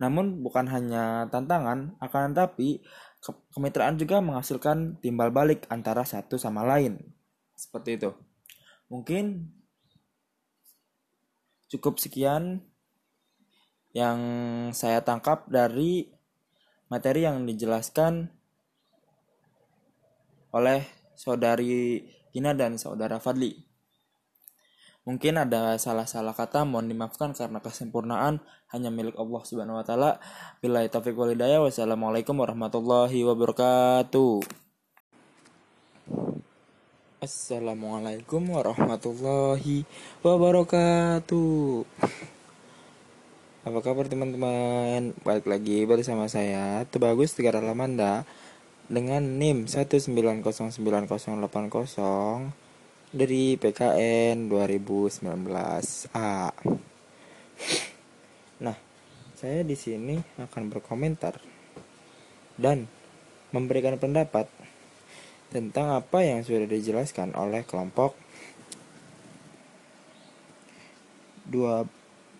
[0.00, 2.82] Namun bukan hanya tantangan, akan tetapi
[3.54, 6.98] kemitraan juga menghasilkan timbal balik antara satu sama lain.
[7.54, 8.10] Seperti itu.
[8.90, 9.46] Mungkin
[11.70, 12.66] cukup sekian
[13.94, 14.18] yang
[14.74, 16.10] saya tangkap dari
[16.90, 18.28] materi yang dijelaskan
[20.52, 20.84] oleh
[21.16, 23.71] saudari Gina dan saudara Fadli.
[25.02, 28.38] Mungkin ada salah-salah kata, mohon dimaafkan karena kesempurnaan
[28.70, 30.22] hanya milik Allah Subhanahu wa taala.
[30.62, 31.58] Bila taufik wal hidayah.
[31.58, 34.46] Wassalamualaikum warahmatullahi wabarakatuh.
[37.18, 39.82] Assalamualaikum warahmatullahi
[40.22, 41.82] wabarakatuh.
[43.66, 45.18] Apa kabar teman-teman?
[45.26, 48.22] Balik lagi bersama saya Tebagus Tegar Alamanda
[48.86, 52.61] dengan NIM 1909080
[53.12, 56.48] dari PKN 2019A.
[58.64, 58.76] Nah,
[59.36, 61.36] saya di sini akan berkomentar
[62.56, 62.88] dan
[63.52, 64.48] memberikan pendapat
[65.52, 68.16] tentang apa yang sudah dijelaskan oleh kelompok
[71.52, 71.84] 2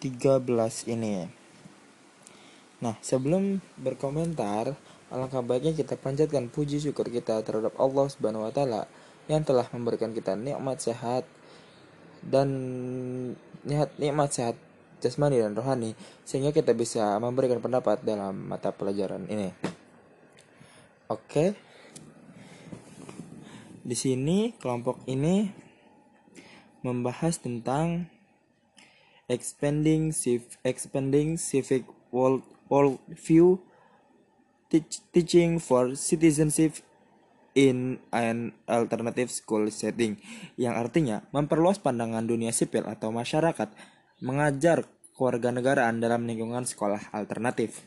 [0.01, 1.29] 13 ini.
[2.81, 4.73] Nah, sebelum berkomentar,
[5.13, 8.89] alangkah baiknya kita panjatkan puji syukur kita terhadap Allah Subhanahu wa taala
[9.31, 11.27] yang telah memberikan kita nikmat sehat
[12.23, 12.49] dan
[13.99, 14.55] nikmat sehat
[15.03, 19.51] jasmani dan rohani sehingga kita bisa memberikan pendapat dalam mata pelajaran ini.
[21.11, 21.59] Oke.
[23.83, 25.51] Di sini kelompok ini
[26.87, 28.07] membahas tentang
[29.27, 30.15] expanding
[30.63, 31.83] expanding civic
[32.15, 33.59] world world view
[34.71, 36.79] teach, teaching for citizenship
[37.53, 40.17] in an alternative school setting
[40.57, 43.69] yang artinya memperluas pandangan dunia sipil atau masyarakat
[44.25, 47.85] mengajar kewarganegaraan dalam lingkungan sekolah alternatif.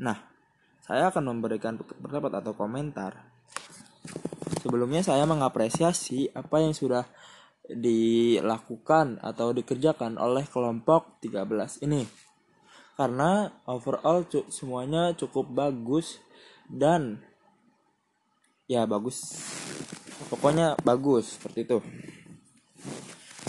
[0.00, 0.16] Nah,
[0.82, 3.28] saya akan memberikan pendapat atau komentar.
[4.62, 7.06] Sebelumnya saya mengapresiasi apa yang sudah
[7.70, 12.02] dilakukan atau dikerjakan oleh kelompok 13 ini.
[12.98, 16.20] Karena overall semuanya cukup bagus
[16.68, 17.24] dan
[18.68, 19.22] ya bagus.
[20.30, 21.78] Pokoknya bagus seperti itu.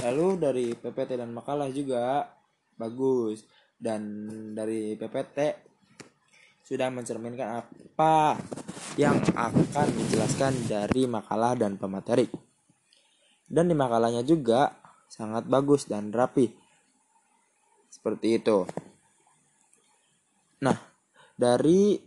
[0.04, 2.28] Lalu dari PPT dan makalah juga
[2.76, 3.47] bagus
[3.80, 4.02] dan
[4.52, 5.38] dari PPT
[6.63, 8.39] sudah mencerminkan apa
[8.95, 12.54] yang akan dijelaskan dari makalah dan pemateri
[13.54, 14.73] dan di makalahnya juga
[15.06, 16.49] sangat bagus dan rapi.
[17.93, 18.65] Seperti itu.
[20.65, 20.73] Nah,
[21.38, 22.02] dari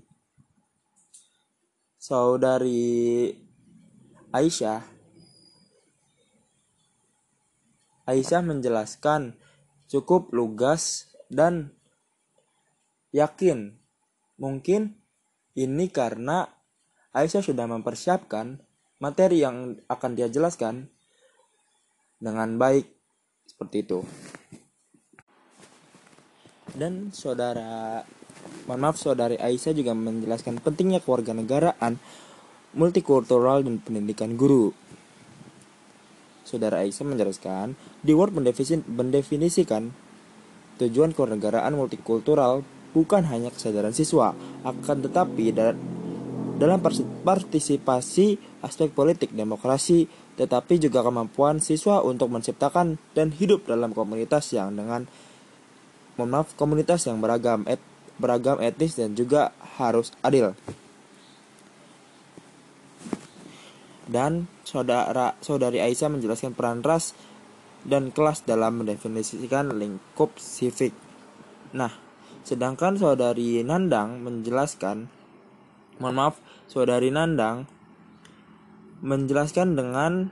[2.06, 3.34] saudari
[4.30, 4.78] Aisyah.
[8.06, 9.34] Aisyah menjelaskan
[9.90, 11.74] cukup lugas dan
[13.10, 13.82] yakin.
[14.38, 15.02] Mungkin
[15.58, 16.46] ini karena
[17.10, 18.62] Aisyah sudah mempersiapkan
[19.02, 20.86] materi yang akan dia jelaskan
[22.22, 22.86] dengan baik.
[23.50, 24.06] Seperti itu.
[26.70, 28.06] Dan saudara
[28.66, 31.98] mohon maaf saudari Aisyah juga menjelaskan pentingnya kewarganegaraan
[32.76, 34.70] multikultural dan pendidikan guru.
[36.46, 37.74] Saudara Aisyah menjelaskan
[38.04, 38.36] di Word
[38.86, 39.90] mendefinisikan
[40.78, 44.32] tujuan kewarganegaraan multikultural bukan hanya kesadaran siswa
[44.64, 46.78] akan tetapi dalam
[47.24, 54.76] partisipasi aspek politik demokrasi tetapi juga kemampuan siswa untuk menciptakan dan hidup dalam komunitas yang
[54.76, 55.08] dengan
[56.16, 57.80] mohon komunitas yang beragam et,
[58.16, 60.56] beragam etnis dan juga harus adil.
[64.06, 67.12] Dan saudara saudari Aisyah menjelaskan peran ras
[67.82, 70.94] dan kelas dalam mendefinisikan lingkup sivik.
[71.74, 71.90] Nah,
[72.46, 75.10] sedangkan saudari Nandang menjelaskan
[75.98, 76.34] mohon maaf,
[76.70, 77.66] saudari Nandang
[79.02, 80.30] menjelaskan dengan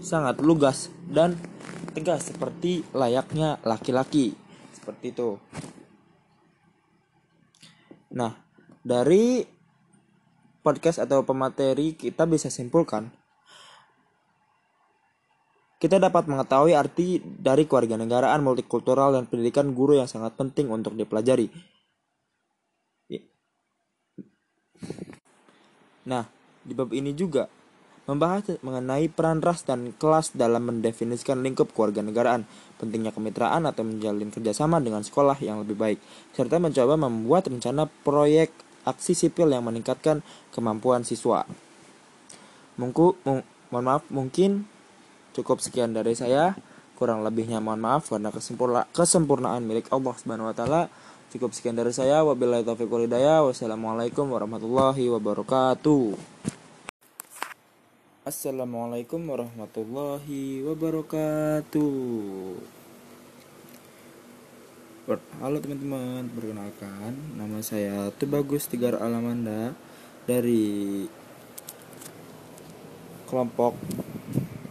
[0.00, 1.36] sangat lugas dan
[1.92, 4.32] tegas seperti layaknya laki-laki.
[4.72, 5.36] Seperti itu.
[8.10, 8.34] Nah,
[8.82, 9.44] dari
[10.60, 13.08] podcast atau pemateri kita bisa simpulkan
[15.80, 21.48] kita dapat mengetahui arti dari kewarganegaraan multikultural dan pendidikan guru yang sangat penting untuk dipelajari.
[26.04, 26.28] Nah,
[26.60, 27.48] di bab ini juga
[28.10, 32.42] membahas mengenai peran ras dan kelas dalam mendefinisikan lingkup kewarganegaraan,
[32.82, 36.02] pentingnya kemitraan atau menjalin kerjasama dengan sekolah yang lebih baik,
[36.34, 38.50] serta mencoba membuat rencana proyek
[38.82, 41.46] aksi sipil yang meningkatkan kemampuan siswa.
[42.74, 44.66] Mungku, mohon maaf, mungkin
[45.30, 46.58] Cukup sekian dari saya.
[46.98, 50.82] Kurang lebihnya mohon maaf karena kesempurna kesempurnaan milik Allah Subhanahu wa taala.
[51.30, 52.26] Cukup sekian dari saya.
[52.26, 53.46] Wabillahi taufiq wal hidayah.
[53.46, 56.59] Wassalamualaikum warahmatullahi wabarakatuh.
[58.30, 61.90] Assalamualaikum warahmatullahi wabarakatuh.
[65.42, 69.74] Halo teman-teman, perkenalkan nama saya Tubagus Tigar Alamanda
[70.30, 71.10] dari
[73.26, 73.74] kelompok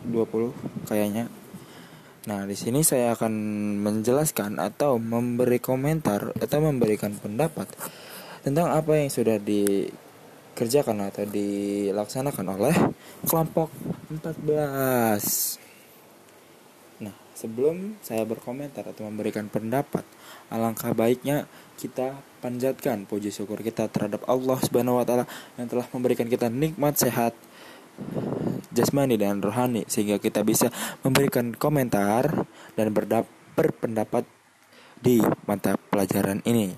[0.07, 1.27] 20 kayaknya.
[2.31, 3.35] Nah, di sini saya akan
[3.83, 7.67] menjelaskan atau memberi komentar atau memberikan pendapat
[8.39, 9.35] tentang apa yang sudah
[10.59, 12.75] dikerjakan atau dilaksanakan oleh
[13.23, 13.71] kelompok
[14.11, 16.99] 14.
[16.99, 20.03] Nah, sebelum saya berkomentar atau memberikan pendapat,
[20.51, 21.47] alangkah baiknya
[21.79, 25.23] kita panjatkan puji syukur kita terhadap Allah Subhanahu wa taala
[25.55, 27.31] yang telah memberikan kita nikmat sehat
[28.75, 30.75] jasmani dan rohani sehingga kita bisa
[31.07, 32.27] memberikan komentar
[32.75, 32.91] dan
[33.55, 34.27] berpendapat
[34.99, 36.75] di mata pelajaran ini.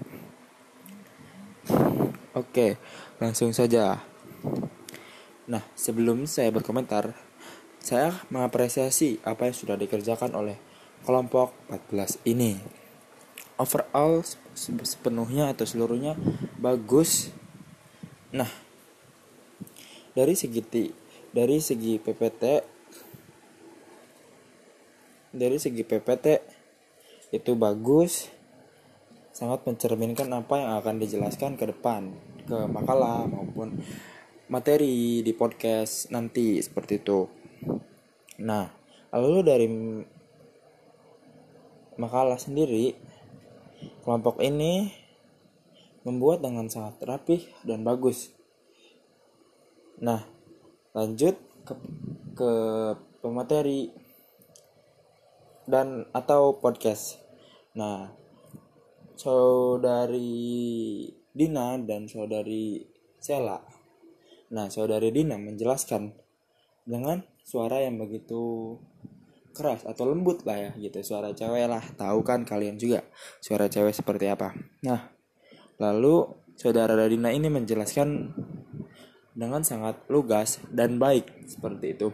[2.31, 2.79] Oke,
[3.21, 4.01] langsung saja.
[5.45, 7.13] Nah, sebelum saya berkomentar,
[7.77, 10.57] saya mengapresiasi apa yang sudah dikerjakan oleh
[11.05, 12.57] kelompok 14 ini.
[13.61, 14.25] Overall
[14.57, 16.17] sepenuhnya atau seluruhnya
[16.57, 17.29] bagus.
[18.33, 18.49] Nah,
[20.17, 20.89] dari segi
[21.29, 22.43] dari segi PPT
[25.31, 26.25] dari segi PPT
[27.31, 28.27] itu bagus
[29.31, 32.11] sangat mencerminkan apa yang akan dijelaskan ke depan
[32.45, 33.79] ke makalah maupun
[34.51, 37.31] materi di podcast nanti seperti itu.
[38.43, 38.67] Nah,
[39.15, 39.67] lalu dari
[41.95, 42.91] makalah sendiri
[44.03, 44.91] kelompok ini
[46.03, 48.35] membuat dengan sangat rapih dan bagus.
[50.01, 50.27] Nah,
[50.91, 51.73] lanjut ke
[52.35, 52.51] ke
[53.21, 53.93] pemateri
[55.69, 57.21] dan atau podcast.
[57.77, 58.20] Nah,
[59.21, 62.81] saudari Dina dan saudari
[63.21, 63.61] Sela.
[64.51, 66.09] Nah, saudari Dina menjelaskan
[66.89, 68.73] dengan suara yang begitu
[69.53, 73.03] keras atau lembut lah ya gitu suara cewek lah tahu kan kalian juga
[73.43, 75.11] suara cewek seperti apa nah
[75.75, 76.23] lalu
[76.55, 78.31] saudara Dina ini menjelaskan
[79.31, 82.11] dengan sangat lugas dan baik seperti itu.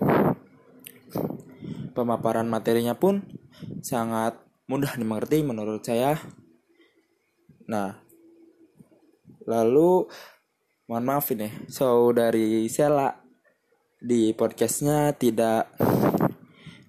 [1.97, 3.25] Pemaparan materinya pun
[3.81, 4.37] sangat
[4.69, 6.15] mudah dimengerti menurut saya.
[7.67, 7.99] Nah,
[9.43, 10.07] lalu
[10.87, 13.11] mohon maaf ini, saudari Sela
[13.99, 15.75] di podcastnya tidak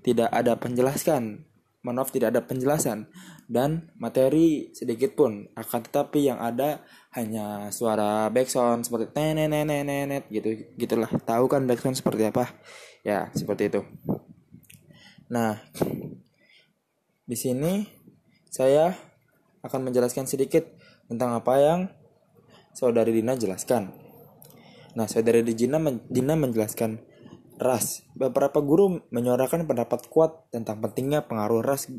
[0.07, 1.43] tidak ada penjelaskan,
[1.83, 3.11] mohon maaf tidak ada penjelasan.
[3.49, 6.85] Dan materi sedikit pun akan tetapi yang ada
[7.17, 11.09] hanya suara backsound seperti nenenenenet gitu gitulah.
[11.09, 12.55] Tahu kan backsound seperti apa?
[13.03, 13.81] Ya seperti itu.
[15.33, 15.65] Nah
[17.25, 17.89] di sini
[18.53, 19.08] saya
[19.65, 20.67] akan menjelaskan sedikit
[21.11, 21.81] tentang apa yang
[22.77, 23.91] saudari Dina jelaskan
[24.95, 25.79] nah saudari Dina
[26.09, 27.03] Dina menjelaskan
[27.59, 31.91] ras beberapa guru menyuarakan pendapat kuat tentang pentingnya pengaruh ras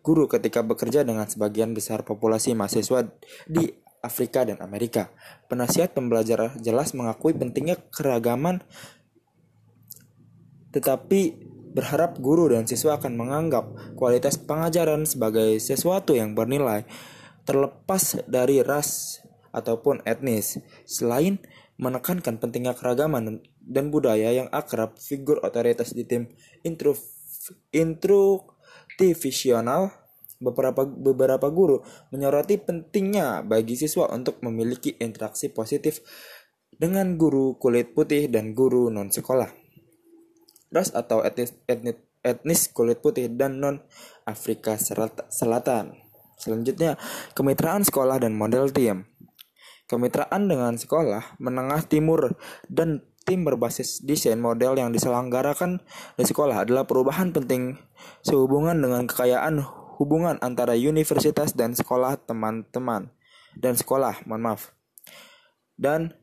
[0.00, 3.12] guru ketika bekerja dengan sebagian besar populasi mahasiswa
[3.44, 3.68] di
[4.04, 5.08] Afrika dan Amerika.
[5.48, 8.60] Penasihat pembelajar jelas mengakui pentingnya keragaman
[10.76, 13.68] tetapi berharap guru dan siswa akan menganggap
[13.98, 16.86] kualitas pengajaran sebagai sesuatu yang bernilai
[17.44, 19.20] terlepas dari ras
[19.50, 20.62] ataupun etnis.
[20.86, 21.42] Selain
[21.76, 26.30] menekankan pentingnya keragaman dan budaya yang akrab, figur otoritas di tim
[26.62, 26.94] intro
[30.34, 31.80] Beberapa beberapa guru
[32.12, 36.04] menyoroti pentingnya bagi siswa untuk memiliki interaksi positif
[36.74, 39.63] dengan guru kulit putih dan guru non sekolah.
[40.74, 41.94] Ras atau etnis, etnis,
[42.26, 43.78] etnis kulit putih dan non
[44.26, 44.74] Afrika
[45.30, 45.94] Selatan.
[46.34, 46.98] Selanjutnya,
[47.38, 49.06] kemitraan sekolah dan model tim.
[49.86, 52.34] Kemitraan dengan sekolah menengah timur
[52.66, 55.78] dan tim berbasis desain model yang diselenggarakan
[56.18, 57.78] di sekolah adalah perubahan penting
[58.26, 59.62] sehubungan dengan kekayaan
[60.02, 63.14] hubungan antara universitas dan sekolah teman-teman
[63.54, 64.74] dan sekolah, mohon maaf.
[65.78, 66.14] Dan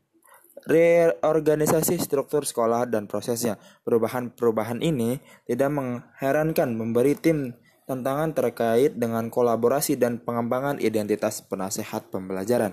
[0.66, 3.58] reorganisasi struktur sekolah dan prosesnya.
[3.82, 7.54] Perubahan-perubahan ini tidak mengherankan memberi tim
[7.86, 12.72] tantangan terkait dengan kolaborasi dan pengembangan identitas penasehat pembelajaran.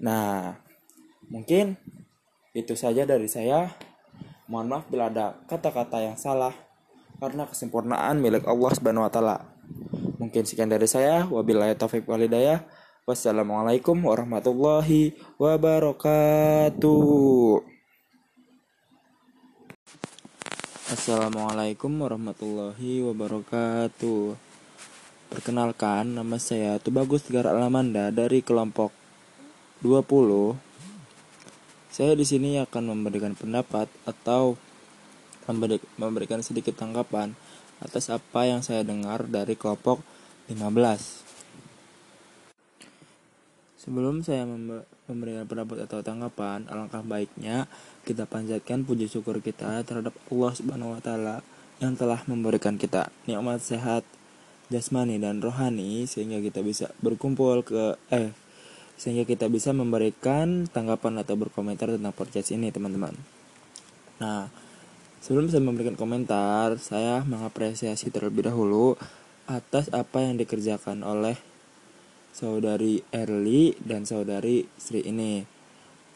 [0.00, 0.56] Nah,
[1.28, 1.76] mungkin
[2.56, 3.68] itu saja dari saya.
[4.48, 6.54] Mohon maaf bila ada kata-kata yang salah
[7.18, 9.36] karena kesempurnaan milik Allah Subhanahu wa taala.
[10.16, 11.28] Mungkin sekian dari saya.
[11.28, 12.64] Wabillahi taufik walhidayah.
[13.06, 16.98] Wassalamualaikum warahmatullahi wabarakatuh.
[20.90, 24.34] Assalamualaikum warahmatullahi wabarakatuh.
[25.30, 28.90] Perkenalkan, nama saya Tubagus Tigar Alamanda dari kelompok
[29.86, 30.58] 20.
[31.86, 34.58] Saya di sini akan memberikan pendapat atau
[35.94, 37.38] memberikan sedikit tanggapan
[37.78, 40.02] atas apa yang saya dengar dari kelompok
[40.50, 41.25] 15.
[43.86, 44.42] Sebelum saya
[45.06, 47.70] memberikan pendapat atau tanggapan, alangkah baiknya
[48.02, 51.36] kita panjatkan puji syukur kita terhadap Allah Subhanahu wa taala
[51.78, 54.02] yang telah memberikan kita nikmat sehat,
[54.74, 58.34] jasmani dan rohani sehingga kita bisa berkumpul ke eh
[58.98, 63.14] sehingga kita bisa memberikan tanggapan atau berkomentar tentang podcast ini teman-teman.
[64.18, 64.50] Nah,
[65.22, 68.98] sebelum saya memberikan komentar, saya mengapresiasi terlebih dahulu
[69.46, 71.38] atas apa yang dikerjakan oleh
[72.36, 75.40] saudari Erli dan saudari Sri ini.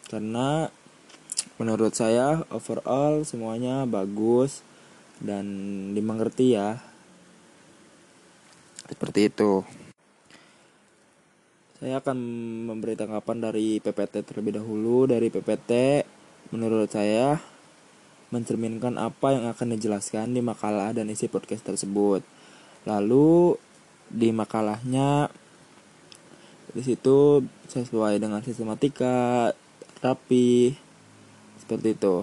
[0.04, 0.68] Karena
[1.56, 4.60] menurut saya overall semuanya bagus
[5.16, 5.48] dan
[5.96, 6.76] dimengerti ya
[8.84, 9.64] seperti itu.
[11.80, 12.18] Saya akan
[12.68, 15.08] memberi tanggapan dari PPT terlebih dahulu.
[15.08, 16.04] Dari PPT,
[16.52, 17.40] menurut saya
[18.28, 22.20] mencerminkan apa yang akan dijelaskan di makalah dan isi podcast tersebut.
[22.84, 23.56] Lalu
[24.12, 25.32] di makalahnya
[26.70, 29.50] di situ sesuai dengan sistematika
[30.00, 30.74] rapi
[31.60, 32.16] seperti itu.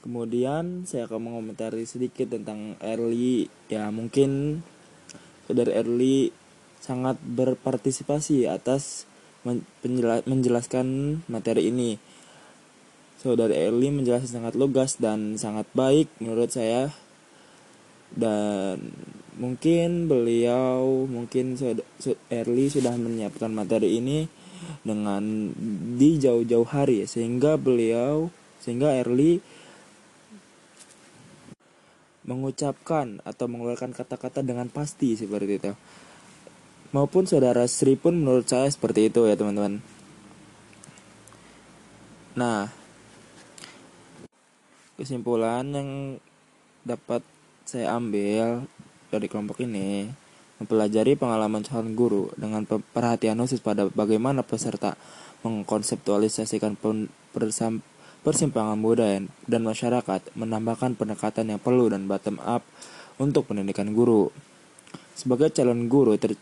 [0.00, 3.52] Kemudian saya akan mengomentari sedikit tentang Early.
[3.68, 4.62] Ya mungkin
[5.44, 6.32] saudara Early
[6.80, 9.04] sangat berpartisipasi atas
[10.24, 12.00] menjelaskan materi ini.
[13.20, 16.88] Saudara Early menjelaskan sangat lugas dan sangat baik menurut saya.
[18.10, 18.90] Dan
[19.40, 21.56] mungkin beliau mungkin
[22.28, 24.28] Early sudah menyiapkan materi ini
[24.84, 25.48] dengan
[25.96, 28.28] di jauh-jauh hari sehingga beliau
[28.60, 29.40] sehingga Early
[32.28, 35.72] mengucapkan atau mengeluarkan kata-kata dengan pasti seperti itu.
[36.92, 39.80] Maupun saudara Sri pun menurut saya seperti itu ya teman-teman.
[42.36, 42.70] Nah,
[45.00, 45.90] kesimpulan yang
[46.84, 47.24] dapat
[47.64, 48.66] saya ambil
[49.10, 50.06] dari kelompok ini
[50.60, 54.94] mempelajari pengalaman calon guru dengan perhatian khusus pada bagaimana peserta
[55.40, 56.76] mengkonseptualisasikan
[58.20, 62.60] persimpangan budaya dan masyarakat menambahkan pendekatan yang perlu dan bottom up
[63.16, 64.28] untuk pendidikan guru.
[65.16, 66.36] Sebagai calon guru ter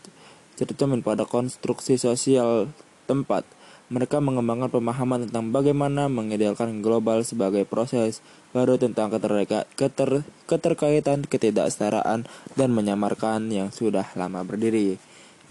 [0.59, 2.67] tercermin pada konstruksi sosial
[3.07, 3.47] tempat,
[3.87, 8.19] mereka mengembangkan pemahaman tentang bagaimana mengidealkan global sebagai proses
[8.51, 12.25] baru tentang keterka keter keterkaitan, ketidaksetaraan,
[12.57, 14.97] dan menyamarkan yang sudah lama berdiri.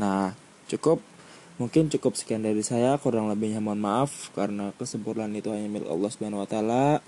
[0.03, 0.35] Nah,
[0.67, 0.99] cukup
[1.59, 6.07] Mungkin cukup sekian dari saya, kurang lebihnya mohon maaf karena kesempurnaan itu hanya milik Allah
[6.07, 7.03] Subhanahu wa taala.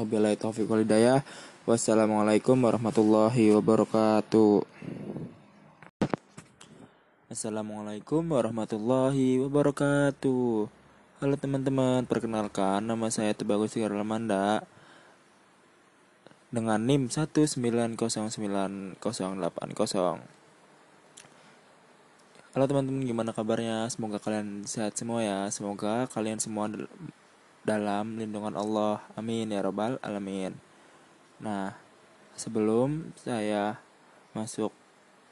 [0.00, 1.20] Wabillahi taufiq wal hidayah.
[1.68, 4.64] Wassalamualaikum warahmatullahi wabarakatuh.
[7.28, 10.72] Assalamualaikum warahmatullahi wabarakatuh.
[11.20, 14.64] Halo teman-teman, perkenalkan nama saya Tebagus Lamanda
[16.50, 18.98] dengan NIM 1909080.
[22.50, 23.86] Halo teman-teman, gimana kabarnya?
[23.86, 25.46] Semoga kalian sehat semua ya.
[25.54, 26.66] Semoga kalian semua
[27.62, 28.98] dalam lindungan Allah.
[29.14, 30.58] Amin ya robbal alamin.
[31.38, 31.78] Nah,
[32.34, 33.78] sebelum saya
[34.34, 34.74] masuk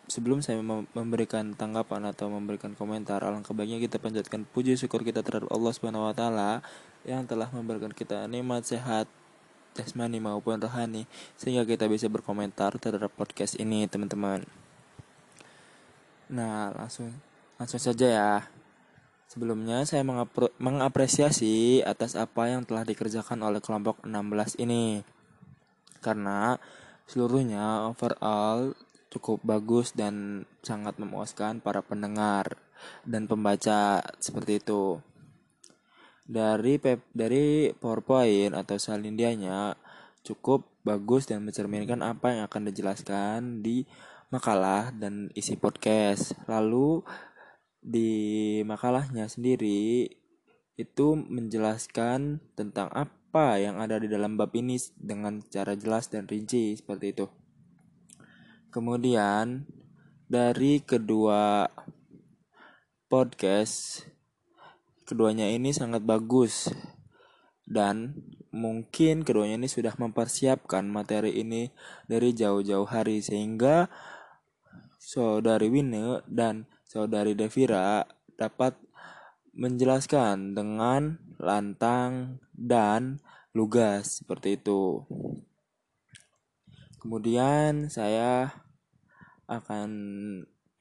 [0.07, 0.63] sebelum saya
[0.95, 6.07] memberikan tanggapan atau memberikan komentar, alangkah baiknya kita panjatkan puji syukur kita terhadap Allah Subhanahu
[6.07, 6.63] wa taala
[7.03, 9.11] yang telah memberikan kita nikmat sehat
[9.79, 11.07] jasmani maupun rohani
[11.39, 14.43] sehingga kita bisa berkomentar terhadap podcast ini, teman-teman.
[16.35, 17.15] Nah, langsung
[17.55, 18.35] langsung saja ya.
[19.29, 25.05] Sebelumnya saya mengapre mengapresiasi atas apa yang telah dikerjakan oleh kelompok 16 ini.
[26.03, 26.57] Karena
[27.07, 28.75] seluruhnya overall
[29.09, 32.61] cukup bagus dan sangat memuaskan para pendengar
[33.05, 35.01] dan pembaca seperti itu.
[36.29, 39.73] Dari pep, dari PowerPoint atau salindianya
[40.21, 43.89] cukup bagus dan mencerminkan apa yang akan dijelaskan di
[44.29, 46.37] makalah dan isi podcast.
[46.45, 47.01] Lalu
[47.81, 48.11] di
[48.69, 50.05] makalahnya sendiri
[50.77, 56.77] itu menjelaskan tentang apa yang ada di dalam bab ini dengan cara jelas dan rinci
[56.77, 57.27] seperti itu.
[58.69, 59.65] Kemudian
[60.29, 61.65] dari kedua
[63.09, 64.05] podcast
[65.09, 66.69] keduanya ini sangat bagus
[67.65, 68.13] dan
[68.53, 71.73] mungkin keduanya ini sudah mempersiapkan materi ini
[72.05, 73.89] dari jauh-jauh hari sehingga
[75.01, 78.05] saudari Wine dan saudari Devira
[78.37, 78.77] dapat
[79.57, 83.25] menjelaskan dengan lantang dan
[83.57, 85.09] lugas seperti itu.
[87.01, 88.53] Kemudian saya
[89.49, 89.89] akan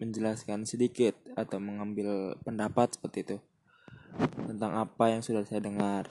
[0.04, 3.38] menjelaskan sedikit atau mengambil pendapat seperti itu
[4.48, 6.08] tentang apa yang sudah saya dengar.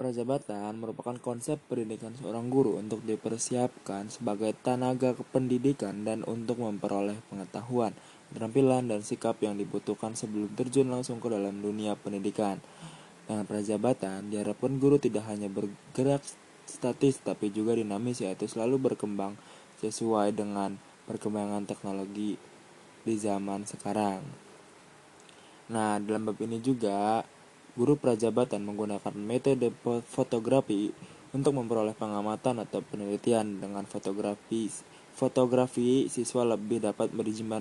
[0.00, 7.92] Prajabatan merupakan konsep pendidikan seorang guru untuk dipersiapkan sebagai tenaga kependidikan dan untuk memperoleh pengetahuan,
[8.32, 12.64] keterampilan, dan sikap yang dibutuhkan sebelum terjun langsung ke dalam dunia pendidikan.
[13.28, 16.24] Dengan prajabatan, diharapkan guru tidak hanya bergerak
[16.64, 19.36] statis tapi juga dinamis yaitu selalu berkembang
[19.84, 20.80] sesuai dengan
[21.10, 22.38] perkembangan teknologi
[23.02, 24.22] di zaman sekarang.
[25.74, 27.26] Nah, dalam bab ini juga
[27.78, 29.70] Guru prajabatan menggunakan metode
[30.10, 30.90] fotografi
[31.30, 34.66] untuk memperoleh pengamatan atau penelitian dengan fotografi.
[35.14, 37.14] Fotografi siswa lebih dapat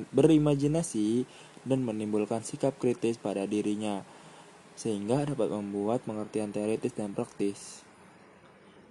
[0.10, 1.30] berimajinasi
[1.62, 4.02] dan menimbulkan sikap kritis pada dirinya
[4.74, 7.84] sehingga dapat membuat pengertian teoritis dan praktis.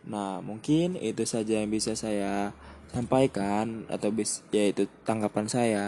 [0.06, 2.54] Nah, mungkin itu saja yang bisa saya
[2.92, 5.86] sampaikan atau bis yaitu tanggapan saya.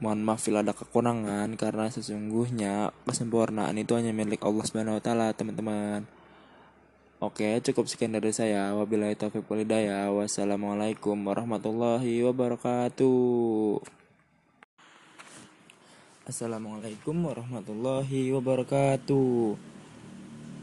[0.00, 5.36] Mohon maaf bila ada kekurangan karena sesungguhnya kesempurnaan itu hanya milik Allah Subhanahu wa taala,
[5.36, 6.08] teman-teman.
[7.20, 8.72] Oke, cukup sekian dari saya.
[8.72, 10.08] Wabillahi taufiq wal hidayah.
[10.08, 13.84] Wassalamualaikum warahmatullahi wabarakatuh.
[16.24, 19.69] Assalamualaikum warahmatullahi wabarakatuh.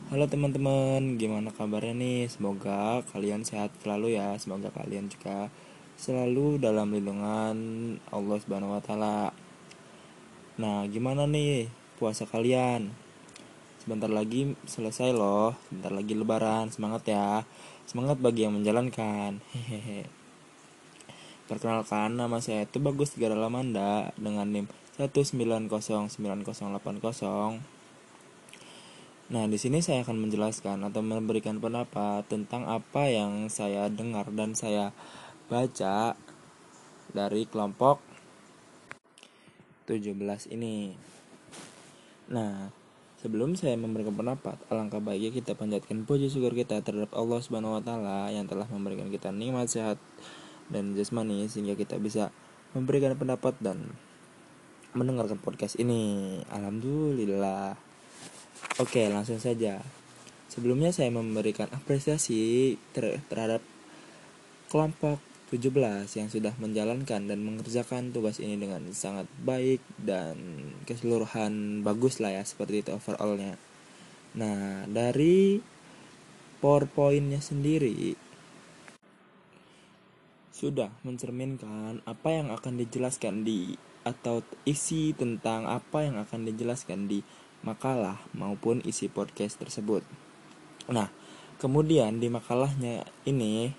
[0.07, 2.31] Halo teman-teman, gimana kabarnya nih?
[2.31, 4.39] Semoga kalian sehat selalu ya.
[4.39, 5.51] Semoga kalian juga
[5.99, 7.59] selalu dalam lindungan
[8.07, 9.35] Allah Subhanahu wa taala.
[10.63, 11.67] Nah, gimana nih
[11.99, 12.87] puasa kalian?
[13.83, 16.71] Sebentar lagi selesai loh, sebentar lagi lebaran.
[16.71, 17.43] Semangat ya.
[17.83, 19.43] Semangat bagi yang menjalankan.
[19.51, 20.07] Hehehe.
[21.51, 24.71] Perkenalkan nama saya itu Bagus Tigara Lamanda dengan NIM
[25.03, 27.75] 1909080.
[29.27, 34.55] Nah, di sini saya akan menjelaskan atau memberikan pendapat tentang apa yang saya dengar dan
[34.55, 34.95] saya
[35.51, 36.15] baca
[37.11, 37.99] dari kelompok
[39.83, 40.15] 17
[40.55, 40.95] ini.
[42.31, 42.71] Nah,
[43.19, 47.83] sebelum saya memberikan pendapat, alangkah baiknya kita panjatkan puji syukur kita terhadap Allah Subhanahu wa
[47.83, 49.99] taala yang telah memberikan kita nikmat sehat
[50.71, 52.31] dan jasmani sehingga kita bisa
[52.71, 53.91] memberikan pendapat dan
[54.95, 56.39] mendengarkan podcast ini.
[56.47, 57.86] Alhamdulillah.
[58.77, 59.81] Oke, langsung saja.
[60.47, 63.59] Sebelumnya saya memberikan apresiasi ter terhadap
[64.71, 70.35] kelompok 17 yang sudah menjalankan dan mengerjakan tugas ini dengan sangat baik dan
[70.83, 73.55] keseluruhan bagus lah ya seperti itu overallnya.
[74.35, 75.63] Nah dari
[76.59, 78.19] powerpointnya sendiri
[80.51, 87.23] sudah mencerminkan apa yang akan dijelaskan di atau isi tentang apa yang akan dijelaskan di
[87.67, 90.07] makalah maupun isi podcast tersebut.
[90.87, 91.11] Nah,
[91.59, 93.75] kemudian di makalahnya ini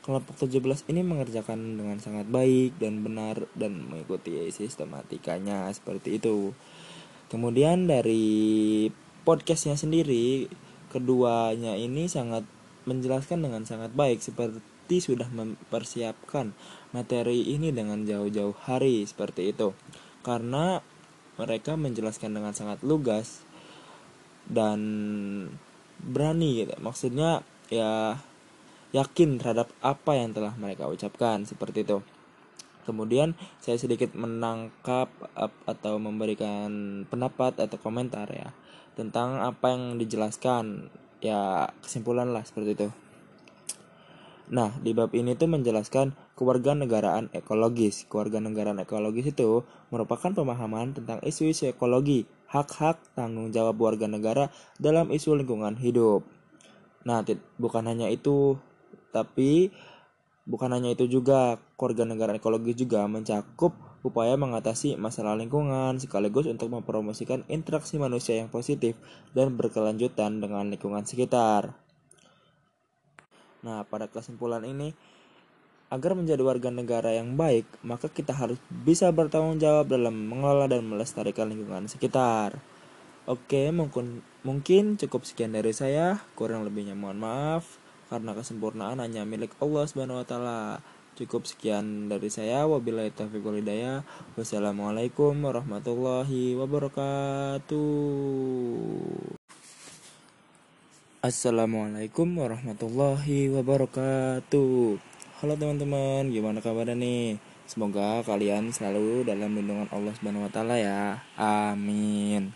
[0.00, 6.56] Kelompok 17 ini mengerjakan dengan sangat baik dan benar dan mengikuti sistematikanya seperti itu.
[7.28, 8.88] Kemudian dari
[9.28, 10.48] podcastnya sendiri,
[10.88, 12.48] keduanya ini sangat
[12.88, 16.56] menjelaskan dengan sangat baik seperti sudah mempersiapkan
[16.96, 19.76] materi ini dengan jauh-jauh hari seperti itu.
[20.24, 20.80] Karena
[21.40, 23.40] mereka menjelaskan dengan sangat lugas
[24.44, 24.80] dan
[25.96, 26.76] berani gitu.
[26.84, 27.40] Maksudnya
[27.72, 28.20] ya
[28.92, 32.04] yakin terhadap apa yang telah mereka ucapkan seperti itu.
[32.84, 33.32] Kemudian
[33.62, 35.08] saya sedikit menangkap
[35.64, 38.52] atau memberikan pendapat atau komentar ya
[38.98, 40.92] tentang apa yang dijelaskan
[41.24, 42.88] ya kesimpulan lah seperti itu.
[44.50, 48.08] Nah, di bab ini tuh menjelaskan kewarganegaraan ekologis.
[48.08, 54.48] Kewarganegaraan ekologis itu merupakan pemahaman tentang isu-isu ekologi, hak-hak tanggung jawab warga negara
[54.80, 56.24] dalam isu lingkungan hidup.
[57.04, 57.20] Nah,
[57.60, 58.56] bukan hanya itu,
[59.12, 59.68] tapi
[60.48, 66.72] bukan hanya itu juga, keluarga negara ekologis juga mencakup upaya mengatasi masalah lingkungan sekaligus untuk
[66.72, 68.96] mempromosikan interaksi manusia yang positif
[69.36, 71.76] dan berkelanjutan dengan lingkungan sekitar.
[73.60, 74.96] Nah, pada kesimpulan ini
[75.90, 80.86] Agar menjadi warga negara yang baik, maka kita harus bisa bertanggung jawab dalam mengelola dan
[80.86, 82.62] melestarikan lingkungan sekitar.
[83.26, 86.22] Oke, mungkin mungkin cukup sekian dari saya.
[86.38, 90.78] Kurang lebihnya mohon maaf karena kesempurnaan hanya milik Allah Subhanahu wa taala.
[91.18, 92.70] Cukup sekian dari saya.
[92.70, 93.58] Wabillahi taufiq wal.
[94.38, 97.76] Wassalamualaikum warahmatullahi wabarakatuh.
[101.20, 105.09] Assalamualaikum warahmatullahi wabarakatuh.
[105.40, 107.40] Halo teman-teman, gimana kabarnya nih?
[107.64, 111.24] Semoga kalian selalu dalam lindungan Allah Subhanahu wa taala ya.
[111.32, 112.52] Amin.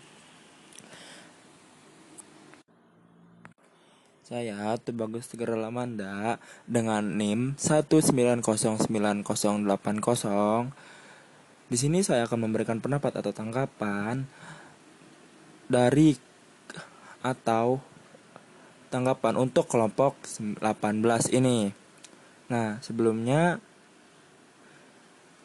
[4.21, 6.37] Saya Tubagus Tegar Lamanda
[6.69, 8.85] dengan NIM 1909080.
[11.65, 14.29] Di sini saya akan memberikan pendapat atau tanggapan
[15.65, 16.13] dari
[17.25, 17.81] atau
[18.93, 20.21] tanggapan untuk kelompok
[20.61, 21.84] 18 ini.
[22.45, 23.57] Nah, sebelumnya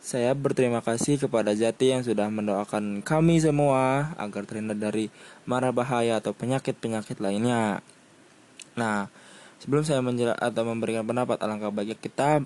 [0.00, 5.12] saya berterima kasih kepada Jati yang sudah mendoakan kami semua agar terhindar dari
[5.44, 7.84] mara bahaya atau penyakit-penyakit lainnya.
[8.80, 9.12] Nah,
[9.60, 12.40] sebelum saya menjelaskan atau memberikan pendapat alangkah baiknya kita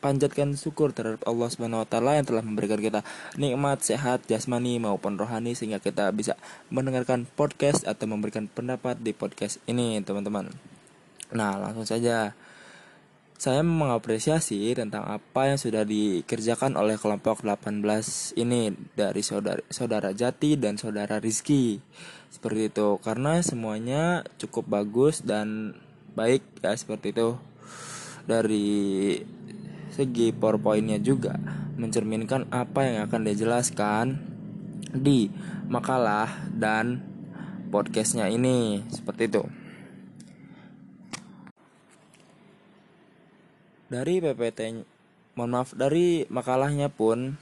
[0.00, 3.00] panjatkan syukur terhadap Allah Subhanahu wa yang telah memberikan kita
[3.40, 6.36] nikmat sehat jasmani maupun rohani sehingga kita bisa
[6.68, 10.52] mendengarkan podcast atau memberikan pendapat di podcast ini, teman-teman.
[11.32, 12.32] Nah, langsung saja
[13.40, 17.80] saya mengapresiasi tentang apa yang sudah dikerjakan oleh kelompok 18
[18.36, 21.80] ini dari saudara, saudara Jati dan saudara Rizky.
[22.28, 25.72] Seperti itu, karena semuanya cukup bagus dan
[26.12, 27.40] baik ya seperti itu.
[28.28, 29.16] Dari
[29.88, 31.40] segi powerpointnya juga
[31.80, 34.20] mencerminkan apa yang akan dijelaskan
[34.92, 35.32] di
[35.64, 37.00] makalah dan
[37.72, 39.59] podcastnya ini seperti itu.
[43.90, 44.86] Dari PPT
[45.34, 47.34] mohon maaf dari makalahnya pun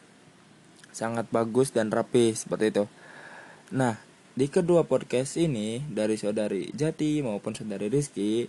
[0.96, 2.84] sangat bagus dan rapi seperti itu.
[3.76, 4.00] Nah,
[4.32, 8.48] di kedua podcast ini dari saudari Jati maupun saudari Rizky,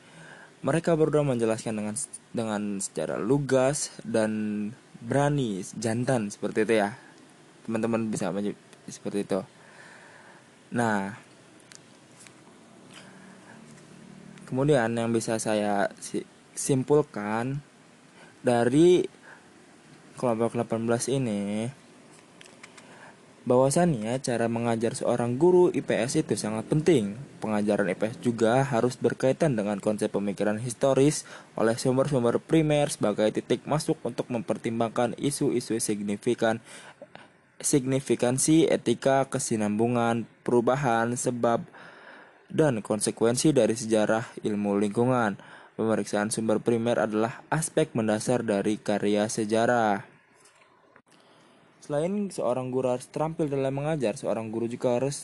[0.63, 1.95] mereka berdua menjelaskan dengan
[2.31, 4.31] dengan secara lugas dan
[5.03, 6.95] berani, jantan seperti itu ya.
[7.67, 8.31] Teman-teman bisa
[8.87, 9.39] seperti itu.
[10.71, 11.19] Nah,
[14.47, 15.91] kemudian yang bisa saya
[16.55, 17.61] simpulkan
[18.39, 19.03] dari
[20.19, 21.71] kelompok 18 ini
[23.47, 27.17] bahwasannya cara mengajar seorang guru IPS itu sangat penting.
[27.41, 31.25] Pengajaran IPS juga harus berkaitan dengan konsep pemikiran historis
[31.57, 36.61] oleh sumber-sumber primer sebagai titik masuk untuk mempertimbangkan isu-isu signifikan
[37.59, 41.65] signifikansi etika kesinambungan perubahan sebab
[42.47, 45.35] dan konsekuensi dari sejarah ilmu lingkungan
[45.79, 50.03] Pemeriksaan sumber primer adalah aspek mendasar dari karya sejarah.
[51.79, 55.23] Selain seorang guru harus terampil dalam mengajar, seorang guru juga harus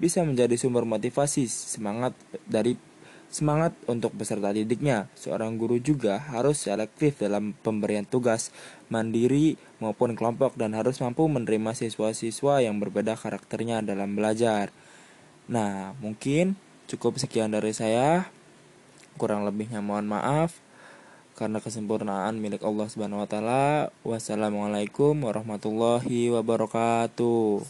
[0.00, 2.16] bisa menjadi sumber motivasi semangat
[2.48, 2.80] dari
[3.28, 5.12] semangat untuk peserta didiknya.
[5.20, 8.56] Seorang guru juga harus selektif dalam pemberian tugas,
[8.88, 14.72] mandiri maupun kelompok dan harus mampu menerima siswa-siswa yang berbeda karakternya dalam belajar.
[15.44, 16.56] Nah, mungkin
[16.88, 18.39] cukup sekian dari saya.
[19.20, 20.56] Kurang lebihnya mohon maaf
[21.36, 23.92] karena kesempurnaan milik Allah Subhanahu wa taala.
[24.00, 27.60] Wassalamualaikum warahmatullahi wabarakatuh.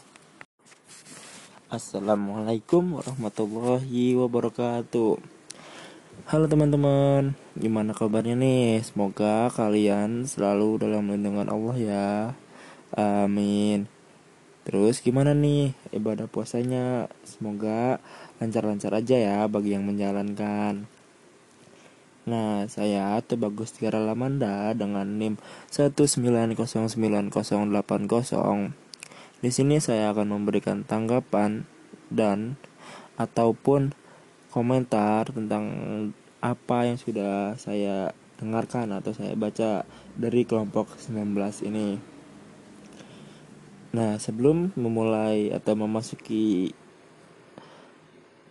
[1.74, 5.18] Assalamualaikum warahmatullahi wabarakatuh.
[6.30, 8.86] Halo teman-teman, gimana kabarnya nih?
[8.86, 12.10] Semoga kalian selalu dalam lindungan Allah ya.
[12.94, 13.90] Amin.
[14.62, 17.10] Terus gimana nih ibadah puasanya?
[17.26, 17.98] Semoga
[18.38, 20.99] lancar-lancar aja ya bagi yang menjalankan.
[22.30, 25.34] Nah, saya Tebagus Tiara Lamanda dengan NIM
[25.74, 26.94] 1909080.
[29.42, 31.66] Di sini saya akan memberikan tanggapan
[32.06, 32.54] dan
[33.18, 33.98] ataupun
[34.54, 35.66] komentar tentang
[36.38, 39.82] apa yang sudah saya dengarkan atau saya baca
[40.14, 41.34] dari kelompok 19
[41.66, 41.98] ini.
[43.90, 46.78] Nah, sebelum memulai atau memasuki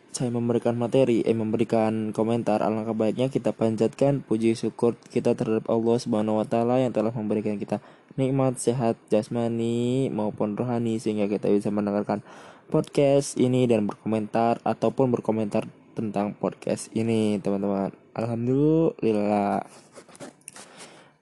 [0.09, 5.97] saya memberikan materi, eh memberikan komentar, alangkah baiknya kita panjatkan puji syukur kita terhadap Allah
[6.01, 7.79] Subhanahu wa taala yang telah memberikan kita
[8.17, 12.25] nikmat sehat jasmani maupun rohani sehingga kita bisa mendengarkan
[12.69, 17.91] podcast ini dan berkomentar ataupun berkomentar tentang podcast ini, teman-teman.
[18.15, 19.65] Alhamdulillah.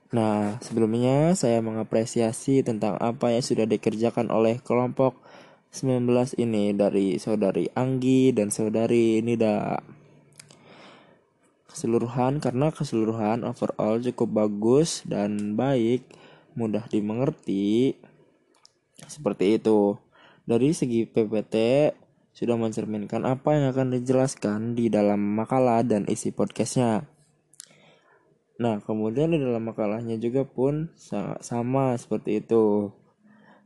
[0.08, 5.20] Nah, sebelumnya saya mengapresiasi tentang apa yang sudah dikerjakan oleh kelompok
[5.68, 9.76] 19 ini dari saudari Anggi dan saudari Nida.
[11.68, 16.08] keseluruhan karena keseluruhan overall cukup bagus dan baik,
[16.56, 17.94] mudah dimengerti.
[18.98, 19.94] Seperti itu.
[20.48, 21.54] Dari segi PPT
[22.32, 27.04] sudah mencerminkan apa yang akan dijelaskan di dalam makalah dan isi podcastnya.
[28.58, 30.90] Nah, kemudian di dalam makalahnya juga pun
[31.44, 32.90] sama seperti itu.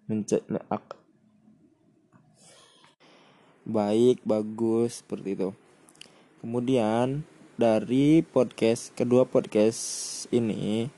[0.04, 0.44] Mence
[3.62, 5.50] baik, bagus seperti itu.
[6.42, 7.22] Kemudian
[7.54, 9.80] dari podcast kedua podcast
[10.34, 10.90] ini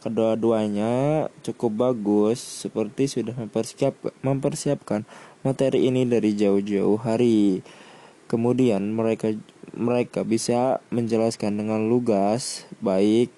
[0.00, 3.92] kedua-duanya cukup bagus seperti sudah mempersiap
[4.24, 5.04] mempersiapkan
[5.44, 7.60] materi ini dari jauh-jauh hari.
[8.26, 9.36] Kemudian mereka
[9.76, 13.30] mereka bisa menjelaskan dengan lugas, baik,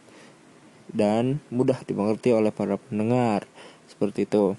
[0.93, 3.45] dan mudah dimengerti oleh para pendengar.
[3.91, 4.57] Seperti itu.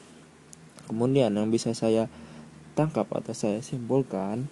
[0.86, 2.12] Kemudian yang bisa saya
[2.74, 4.50] tangkap atau saya simpulkan,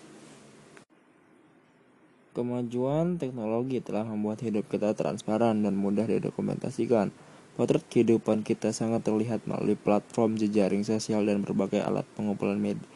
[2.31, 7.11] kemajuan teknologi telah membuat hidup kita transparan dan mudah didokumentasikan.
[7.51, 12.87] Potret kehidupan kita sangat terlihat melalui platform jejaring sosial dan berbagai alat pengumpulan media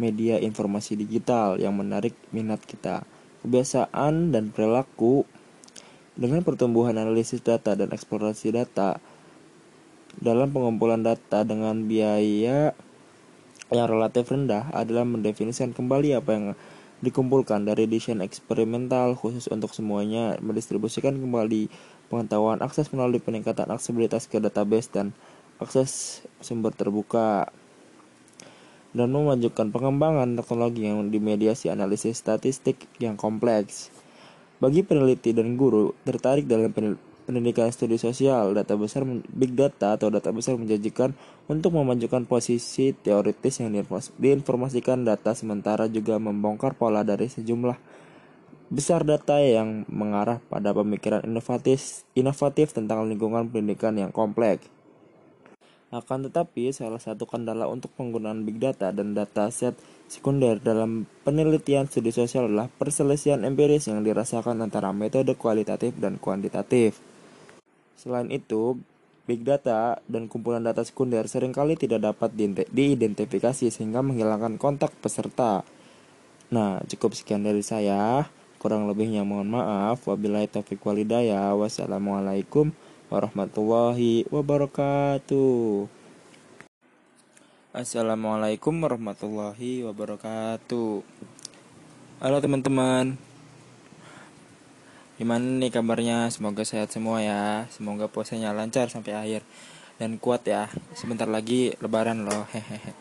[0.00, 3.04] media informasi digital yang menarik minat kita,
[3.44, 5.28] kebiasaan dan perilaku.
[6.16, 9.00] Dengan pertumbuhan analisis data dan eksplorasi data
[10.20, 12.76] dalam pengumpulan data dengan biaya
[13.70, 16.46] yang relatif rendah adalah mendefinisikan kembali apa yang
[17.00, 21.72] dikumpulkan dari desain eksperimental khusus untuk semuanya, mendistribusikan kembali
[22.12, 25.16] pengetahuan akses melalui peningkatan aksesibilitas ke database dan
[25.62, 27.48] akses sumber terbuka
[28.90, 33.94] dan memajukan pengembangan teknologi yang dimediasi analisis statistik yang kompleks.
[34.60, 36.68] Bagi peneliti dan guru tertarik dalam
[37.30, 41.14] pendidikan studi sosial, data besar big data atau data besar menjanjikan
[41.46, 43.70] untuk memajukan posisi teoritis yang
[44.18, 47.78] diinformasikan data sementara juga membongkar pola dari sejumlah
[48.74, 54.66] besar data yang mengarah pada pemikiran inovatif inovatif tentang lingkungan pendidikan yang kompleks.
[55.90, 59.74] Akan tetapi, salah satu kendala untuk penggunaan big data dan data set
[60.06, 67.09] sekunder dalam penelitian studi sosial adalah perselisihan empiris yang dirasakan antara metode kualitatif dan kuantitatif.
[68.00, 68.80] Selain itu,
[69.28, 72.32] big data dan kumpulan data sekunder sering kali tidak dapat
[72.72, 75.68] diidentifikasi sehingga menghilangkan kontak peserta.
[76.48, 78.24] Nah, cukup sekian dari saya.
[78.56, 80.08] Kurang lebihnya mohon maaf.
[80.08, 81.52] Wabillahi taufiq walidayah.
[81.60, 82.72] Wassalamualaikum
[83.12, 85.84] warahmatullahi wabarakatuh.
[87.76, 91.04] Assalamualaikum warahmatullahi wabarakatuh.
[92.24, 93.29] Halo teman-teman.
[95.20, 96.32] Gimana nih kabarnya?
[96.32, 97.68] Semoga sehat semua ya.
[97.68, 99.44] Semoga puasanya lancar sampai akhir
[100.00, 100.72] dan kuat ya.
[100.96, 102.48] Sebentar lagi lebaran loh.
[102.56, 102.96] Hehehe.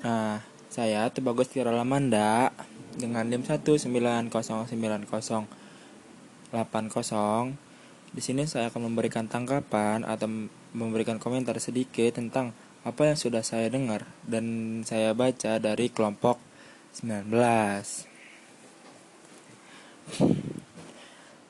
[0.00, 0.40] Nah,
[0.72, 2.56] saya tuh bagus Tira Lamanda
[2.96, 4.32] dengan NIM 19090 80
[8.10, 10.26] di sini saya akan memberikan tanggapan atau
[10.74, 12.50] memberikan komentar sedikit tentang
[12.82, 16.40] apa yang sudah saya dengar dan saya baca dari kelompok
[16.96, 18.09] 19.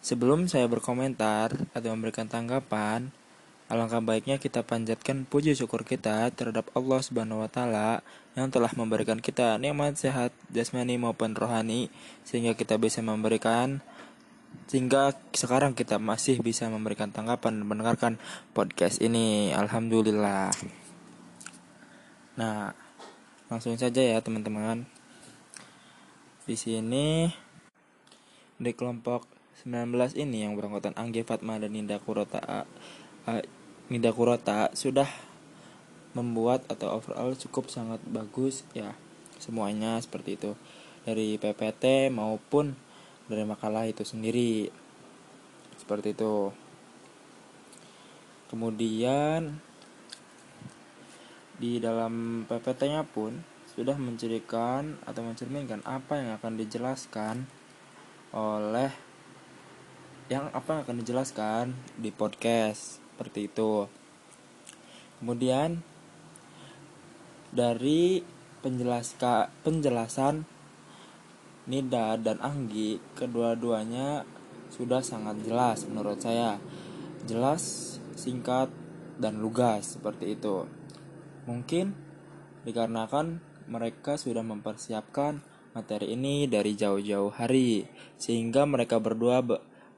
[0.01, 3.13] Sebelum saya berkomentar atau memberikan tanggapan,
[3.71, 8.03] alangkah baiknya kita panjatkan puji syukur kita terhadap Allah Subhanahu wa taala
[8.35, 11.87] yang telah memberikan kita nikmat sehat jasmani maupun rohani
[12.27, 13.79] sehingga kita bisa memberikan
[14.67, 18.13] sehingga sekarang kita masih bisa memberikan tanggapan dan mendengarkan
[18.51, 19.55] podcast ini.
[19.55, 20.51] Alhamdulillah.
[22.39, 22.75] Nah
[23.47, 24.87] langsung saja ya teman-teman.
[26.47, 27.31] Di sini
[28.61, 29.25] di kelompok
[29.65, 33.43] 19 ini yang beranggotan Angge Fatma dan Ninda Kurota uh,
[33.89, 35.09] Ninda Kurota sudah
[36.13, 38.95] membuat atau overall cukup sangat bagus ya
[39.41, 40.53] semuanya seperti itu.
[41.01, 42.77] Dari PPT maupun
[43.27, 44.69] dari makalah itu sendiri
[45.81, 46.53] seperti itu.
[48.53, 49.59] Kemudian
[51.57, 53.41] di dalam PPT-nya pun
[53.71, 57.47] sudah mencirikan atau mencerminkan apa yang akan dijelaskan
[58.31, 58.95] oleh
[60.31, 63.91] yang apa akan dijelaskan di podcast seperti itu.
[65.18, 65.83] Kemudian
[67.51, 68.22] dari
[68.62, 70.47] penjelaska, penjelasan
[71.66, 74.22] Nida dan Anggi kedua-duanya
[74.70, 76.62] sudah sangat jelas menurut saya.
[77.26, 78.70] Jelas, singkat,
[79.20, 80.64] dan lugas seperti itu.
[81.45, 81.93] Mungkin
[82.64, 87.87] dikarenakan mereka sudah mempersiapkan materi ini dari jauh-jauh hari
[88.18, 89.43] sehingga mereka berdua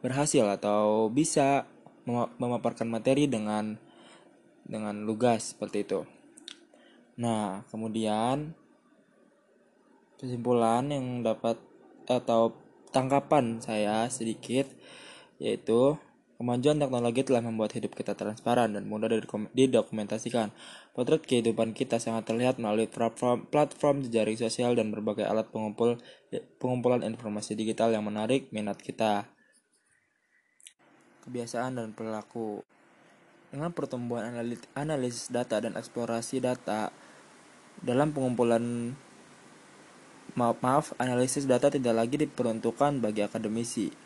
[0.03, 1.65] berhasil atau bisa
[2.39, 3.79] memaparkan materi dengan
[4.67, 6.01] dengan lugas seperti itu.
[7.19, 8.57] Nah, kemudian
[10.19, 11.59] kesimpulan yang dapat
[12.07, 12.55] atau
[12.95, 14.71] tangkapan saya sedikit
[15.43, 15.99] yaitu
[16.43, 19.07] Kemajuan teknologi telah membuat hidup kita transparan dan mudah
[19.55, 20.51] didokumentasikan.
[20.91, 26.03] Potret kehidupan kita sangat terlihat melalui platform, platform jejaring sosial dan berbagai alat pengumpul
[26.59, 29.31] pengumpulan informasi digital yang menarik minat kita.
[31.23, 32.67] Kebiasaan dan perilaku
[33.55, 34.35] dengan pertumbuhan
[34.75, 36.91] analisis data dan eksplorasi data
[37.79, 38.99] dalam pengumpulan
[40.35, 44.02] maaf, maaf analisis data tidak lagi diperuntukkan bagi akademisi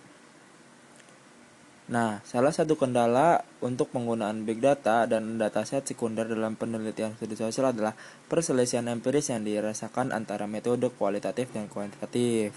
[1.87, 7.71] Nah, salah satu kendala untuk penggunaan big data dan dataset sekunder dalam penelitian studi sosial
[7.71, 7.95] adalah
[8.27, 12.51] perselisihan empiris yang dirasakan antara metode kualitatif dan kuantitatif.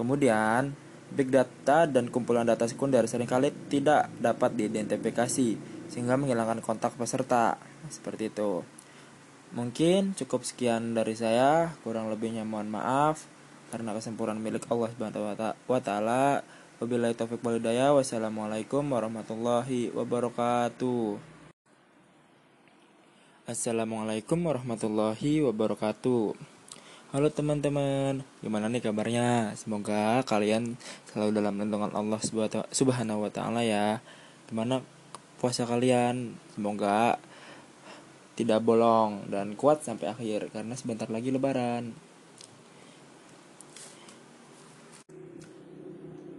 [0.00, 0.72] Kemudian,
[1.12, 5.48] big data dan kumpulan data sekunder sering kali tidak dapat diidentifikasi
[5.92, 7.60] sehingga menghilangkan kontak peserta.
[7.92, 8.64] Seperti itu.
[9.52, 13.28] Mungkin cukup sekian dari saya, kurang lebihnya mohon maaf
[13.68, 15.36] karena kesempurnaan milik Allah Subhanahu
[15.68, 16.40] wa taala.
[16.82, 17.94] Wabillahi taufiq walhidayah.
[17.94, 21.22] Wassalamualaikum warahmatullahi wabarakatuh.
[23.46, 26.34] Assalamualaikum warahmatullahi wabarakatuh.
[27.14, 29.54] Halo teman-teman, gimana nih kabarnya?
[29.54, 30.74] Semoga kalian
[31.14, 32.18] selalu dalam lindungan Allah
[32.74, 34.02] Subhanahu wa taala ya.
[34.50, 34.82] Gimana
[35.38, 36.34] puasa kalian?
[36.58, 37.22] Semoga
[38.34, 41.94] tidak bolong dan kuat sampai akhir karena sebentar lagi lebaran.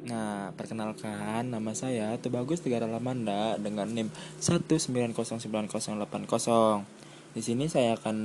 [0.05, 6.05] Nah, perkenalkan nama saya Tubagus Tegara Lamanda dengan NIM 1909080.
[7.33, 8.17] Di sini saya akan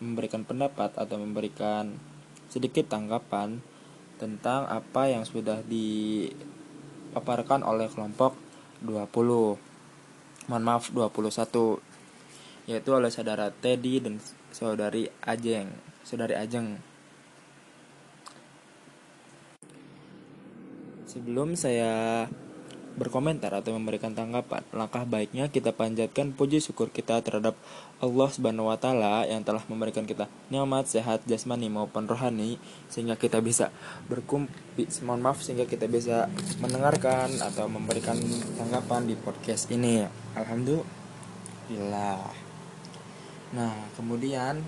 [0.00, 1.92] memberikan pendapat atau memberikan
[2.48, 3.60] sedikit tanggapan
[4.16, 8.32] tentang apa yang sudah dipaparkan oleh kelompok
[8.80, 10.48] 20.
[10.48, 14.16] Mohon maaf 21 yaitu oleh saudara Teddy dan
[14.48, 15.68] saudari Ajeng,
[16.08, 16.80] saudari Ajeng.
[21.18, 22.30] Sebelum saya
[22.94, 27.58] berkomentar atau memberikan tanggapan, langkah baiknya kita panjatkan puji syukur kita terhadap
[27.98, 33.42] Allah Subhanahu wa taala yang telah memberikan kita nikmat sehat jasmani maupun rohani sehingga kita
[33.42, 33.74] bisa
[34.06, 34.54] berkumpul
[35.02, 36.30] mohon maaf sehingga kita bisa
[36.62, 38.14] mendengarkan atau memberikan
[38.54, 40.06] tanggapan di podcast ini.
[40.38, 42.30] Alhamdulillah.
[43.58, 44.62] Nah, kemudian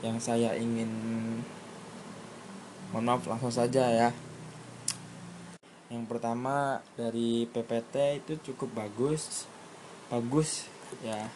[0.00, 0.88] yang saya ingin
[2.88, 4.08] mohon maaf langsung saja ya
[5.90, 9.50] yang pertama dari PPT itu cukup bagus.
[10.06, 10.70] Bagus
[11.02, 11.26] ya.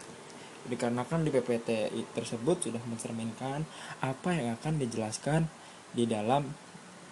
[0.65, 3.67] Dikarenakan di PPT tersebut sudah mencerminkan
[4.01, 5.45] apa yang akan dijelaskan
[5.93, 6.49] di dalam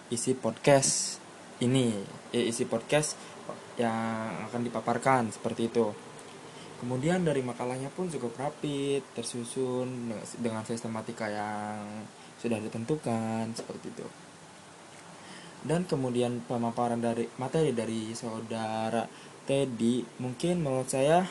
[0.09, 1.19] isi podcast
[1.61, 1.93] ini.
[2.31, 3.19] Eh, isi podcast
[3.75, 5.91] yang akan dipaparkan seperti itu.
[6.79, 12.07] Kemudian dari makalahnya pun cukup rapi tersusun dengan sistematika yang
[12.39, 14.22] sudah ditentukan seperti itu
[15.63, 19.07] dan kemudian pemaparan dari materi dari saudara
[19.43, 21.23] Teddy mungkin menurut saya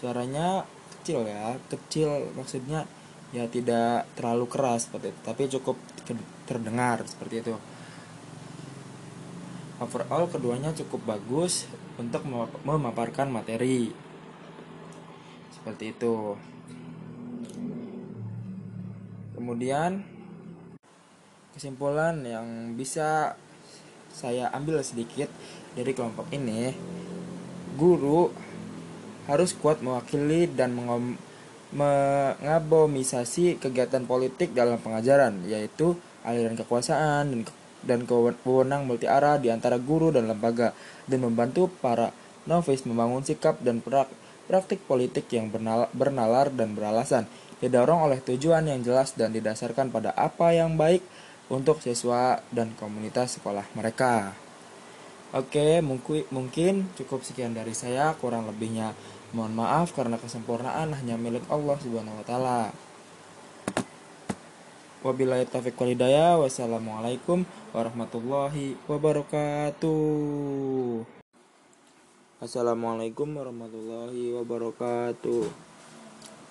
[0.00, 0.64] suaranya
[1.00, 2.84] kecil ya kecil maksudnya
[3.28, 5.76] ya tidak terlalu keras seperti itu tapi cukup
[6.48, 7.54] terdengar seperti itu.
[9.78, 11.70] Overall keduanya cukup bagus
[12.00, 12.24] untuk
[12.66, 13.92] memaparkan materi.
[15.54, 16.34] Seperti itu.
[19.38, 20.02] Kemudian
[21.58, 23.34] kesimpulan yang bisa
[24.14, 25.26] saya ambil sedikit
[25.74, 26.70] dari kelompok ini.
[27.74, 28.30] Guru
[29.26, 30.78] harus kuat mewakili dan
[31.74, 37.42] mengabomisasi kegiatan politik dalam pengajaran yaitu aliran kekuasaan dan
[37.78, 40.74] dan kewenang multi arah di antara guru dan lembaga
[41.10, 42.14] dan membantu para
[42.46, 43.82] novis membangun sikap dan
[44.46, 45.50] praktik politik yang
[45.94, 47.26] bernalar dan beralasan
[47.58, 51.02] didorong oleh tujuan yang jelas dan didasarkan pada apa yang baik
[51.48, 54.36] untuk siswa dan komunitas sekolah mereka.
[55.32, 55.84] Oke,
[56.32, 58.96] mungkin cukup sekian dari saya, kurang lebihnya
[59.36, 62.72] mohon maaf karena kesempurnaan hanya milik Allah Subhanahu wa taala.
[65.04, 66.40] Wabillahi taufiq walhidayah.
[66.40, 67.44] Wassalamualaikum
[67.76, 69.92] warahmatullahi wabarakatuh.
[72.40, 75.44] Assalamualaikum warahmatullahi wabarakatuh.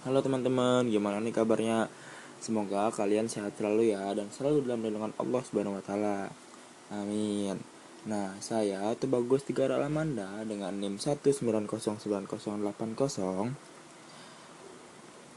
[0.06, 1.92] Halo teman-teman, gimana nih kabarnya?
[2.38, 6.30] Semoga kalian sehat selalu ya dan selalu dalam lindungan Allah Subhanahu wa taala.
[6.94, 7.58] Amin.
[8.08, 11.68] Nah, saya Tubagus Tiga Alamanda dengan NIM 1909080.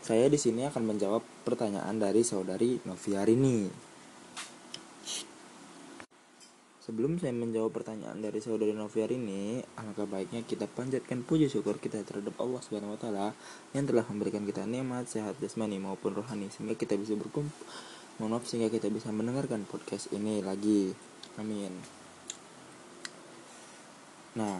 [0.00, 3.89] Saya di sini akan menjawab pertanyaan dari saudari Noviarini.
[6.90, 12.02] Sebelum saya menjawab pertanyaan dari saudari Noviar ini, alangkah baiknya kita panjatkan puji syukur kita
[12.02, 13.30] terhadap Allah Subhanahu wa taala
[13.70, 17.54] yang telah memberikan kita nikmat sehat jasmani maupun rohani sehingga kita bisa berkumpul
[18.18, 20.90] maaf sehingga kita bisa mendengarkan podcast ini lagi.
[21.38, 21.70] Amin.
[24.34, 24.58] Nah,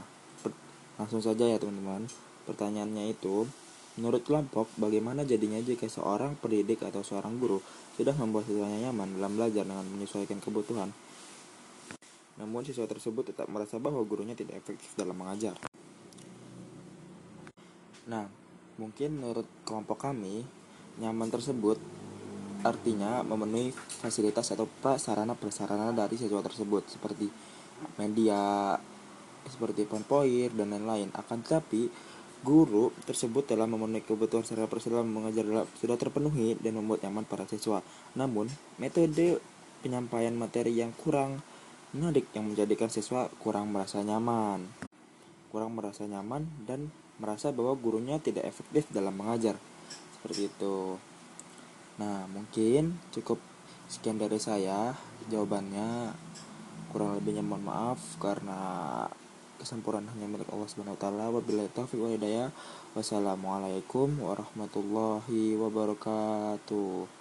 [1.03, 2.07] langsung saja ya teman-teman.
[2.47, 3.43] Pertanyaannya itu,
[3.99, 7.59] menurut kelompok, bagaimana jadinya jika seorang pendidik atau seorang guru
[7.99, 10.95] sudah membuat siswanya nyaman dalam belajar dengan menyesuaikan kebutuhan,
[12.41, 15.61] namun siswa tersebut tetap merasa bahwa gurunya tidak efektif dalam mengajar.
[18.09, 18.25] Nah,
[18.81, 20.41] mungkin menurut kelompok kami,
[20.97, 21.77] nyaman tersebut
[22.65, 27.29] artinya memenuhi fasilitas atau prasarana-prasarana dari siswa tersebut seperti
[28.01, 28.73] media,
[29.45, 31.13] seperti PowerPoint dan lain-lain.
[31.13, 31.93] Akan tetapi,
[32.41, 37.85] guru tersebut telah memenuhi kebutuhan secara prosedural mengajar sudah terpenuhi dan membuat nyaman para siswa.
[38.17, 38.49] Namun,
[38.81, 39.41] metode
[39.85, 41.41] penyampaian materi yang kurang
[41.91, 44.63] menarik yang menjadikan siswa kurang merasa nyaman.
[45.51, 49.59] Kurang merasa nyaman dan merasa bahwa gurunya tidak efektif dalam mengajar.
[50.15, 50.97] Seperti itu.
[51.99, 53.43] Nah, mungkin cukup
[53.91, 54.95] sekian dari saya
[55.27, 56.15] jawabannya.
[56.95, 58.59] Kurang lebihnya mohon maaf karena
[59.61, 61.25] kesempurnaan hanya milik Allah Subhanahu wa taala.
[61.35, 62.19] Wabillahi taufiq wal.
[62.95, 67.20] Wassalamualaikum warahmatullahi wabarakatuh.